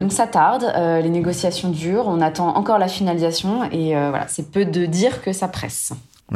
Donc 0.00 0.12
ça 0.12 0.28
tarde. 0.28 0.72
Euh, 0.76 1.00
les 1.00 1.10
négociations 1.10 1.70
durent, 1.70 2.06
on 2.06 2.20
attend 2.20 2.54
encore 2.54 2.78
la 2.78 2.86
finalisation 2.86 3.64
et 3.72 3.96
euh, 3.96 4.10
voilà, 4.10 4.28
c'est 4.28 4.52
peu 4.52 4.64
de 4.64 4.86
dire 4.86 5.22
que 5.22 5.32
ça 5.32 5.48
presse 5.48 5.92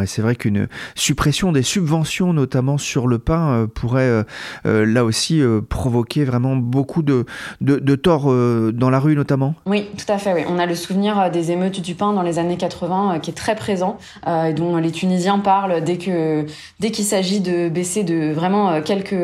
c'est 0.07 0.23
vrai 0.23 0.37
qu'une 0.37 0.69
suppression 0.95 1.53
des 1.53 1.63
subventions, 1.63 2.33
notamment 2.33 2.79
sur 2.79 3.07
le 3.07 3.19
pain, 3.19 3.53
euh, 3.53 3.67
pourrait 3.67 4.03
euh, 4.03 4.23
euh, 4.67 4.87
là 4.87 5.05
aussi 5.05 5.43
provoquer 5.69 6.25
vraiment 6.25 6.57
beaucoup 6.57 7.03
de, 7.03 7.27
de, 7.61 7.95
torts 7.95 8.33
dans 8.73 8.91
la 8.91 8.99
rue, 8.99 9.15
notamment. 9.15 9.55
Oui, 9.67 9.89
tout 9.97 10.11
à 10.11 10.19
fait. 10.19 10.33
Oui. 10.33 10.43
On 10.49 10.59
a 10.59 10.67
le 10.67 10.75
souvenir 10.75 11.31
des 11.31 11.51
émeutes 11.51 11.81
du 11.81 11.95
pain 11.95 12.13
dans 12.13 12.23
les 12.23 12.39
années 12.39 12.57
80 12.57 13.21
qui 13.21 13.31
est 13.31 13.35
très 13.35 13.55
présent 13.55 13.99
et 14.27 14.53
dont 14.55 14.77
les 14.77 14.91
Tunisiens 14.91 15.39
parlent 15.39 15.83
dès 15.85 15.99
que 15.99 16.47
dès 16.81 16.91
qu'il 16.91 17.05
s'agit 17.05 17.41
de 17.41 17.69
baisser 17.69 18.03
de 18.03 18.33
vraiment 18.33 18.81
quelques 18.81 19.15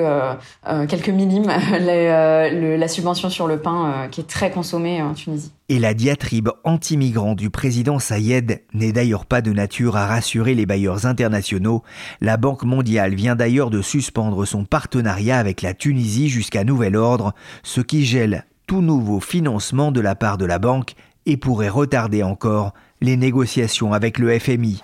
quelques 0.89 1.09
millimes 1.09 1.47
la 1.81 2.89
subvention 2.89 3.31
sur 3.31 3.47
le 3.47 3.59
pain 3.59 4.09
qui 4.11 4.21
est 4.21 4.29
très 4.29 4.51
consommée 4.51 5.03
en 5.03 5.15
Tunisie. 5.15 5.53
Et 5.71 5.79
la 5.79 5.93
diatribe 5.93 6.49
anti-migrant 6.65 7.35
du 7.35 7.51
président 7.51 7.99
Sayed 7.99 8.63
n'est 8.73 8.93
d'ailleurs 8.93 9.27
pas 9.27 9.43
de 9.43 9.53
nature 9.53 9.99
à 9.99 10.07
rassurer 10.07 10.55
les 10.59 10.67
bailleurs 10.67 11.07
internationaux. 11.07 11.83
La 12.21 12.37
Banque 12.37 12.65
mondiale 12.65 13.15
vient 13.15 13.37
d'ailleurs 13.37 13.71
de 13.71 13.81
suspendre 13.81 14.45
son 14.45 14.65
partenariat 14.65 15.39
avec 15.39 15.63
la 15.63 15.73
Tunisie 15.73 16.29
jusqu'à 16.29 16.65
nouvel 16.65 16.97
ordre, 16.97 17.33
ce 17.63 17.81
qui 17.81 18.05
gèle 18.05 18.45
tout 18.67 18.83
nouveau 18.83 19.21
financement 19.21 19.91
de 19.91 20.01
la 20.01 20.15
part 20.15 20.37
de 20.37 20.45
la 20.45 20.59
banque 20.59 20.93
et 21.25 21.37
pourrait 21.37 21.71
retarder 21.71 22.23
encore 22.23 22.75
les 23.01 23.17
négociations 23.17 23.93
avec 23.93 24.19
le 24.19 24.39
FMI. 24.39 24.83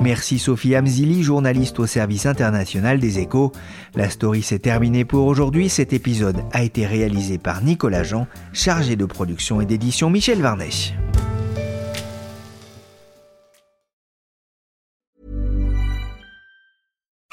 Merci 0.00 0.38
Sophie 0.38 0.74
Amzili, 0.74 1.22
journaliste 1.22 1.78
au 1.78 1.86
service 1.86 2.26
international 2.26 3.00
des 3.00 3.18
échos. 3.18 3.52
La 3.94 4.10
story 4.10 4.42
s'est 4.42 4.58
terminée 4.58 5.06
pour 5.06 5.26
aujourd'hui. 5.26 5.70
Cet 5.70 5.94
épisode 5.94 6.42
a 6.52 6.62
été 6.62 6.86
réalisé 6.86 7.38
par 7.38 7.62
Nicolas 7.62 8.02
Jean, 8.02 8.26
chargé 8.52 8.96
de 8.96 9.06
production 9.06 9.62
et 9.62 9.66
d'édition 9.66 10.10
Michel 10.10 10.42
Varnet. 10.42 10.94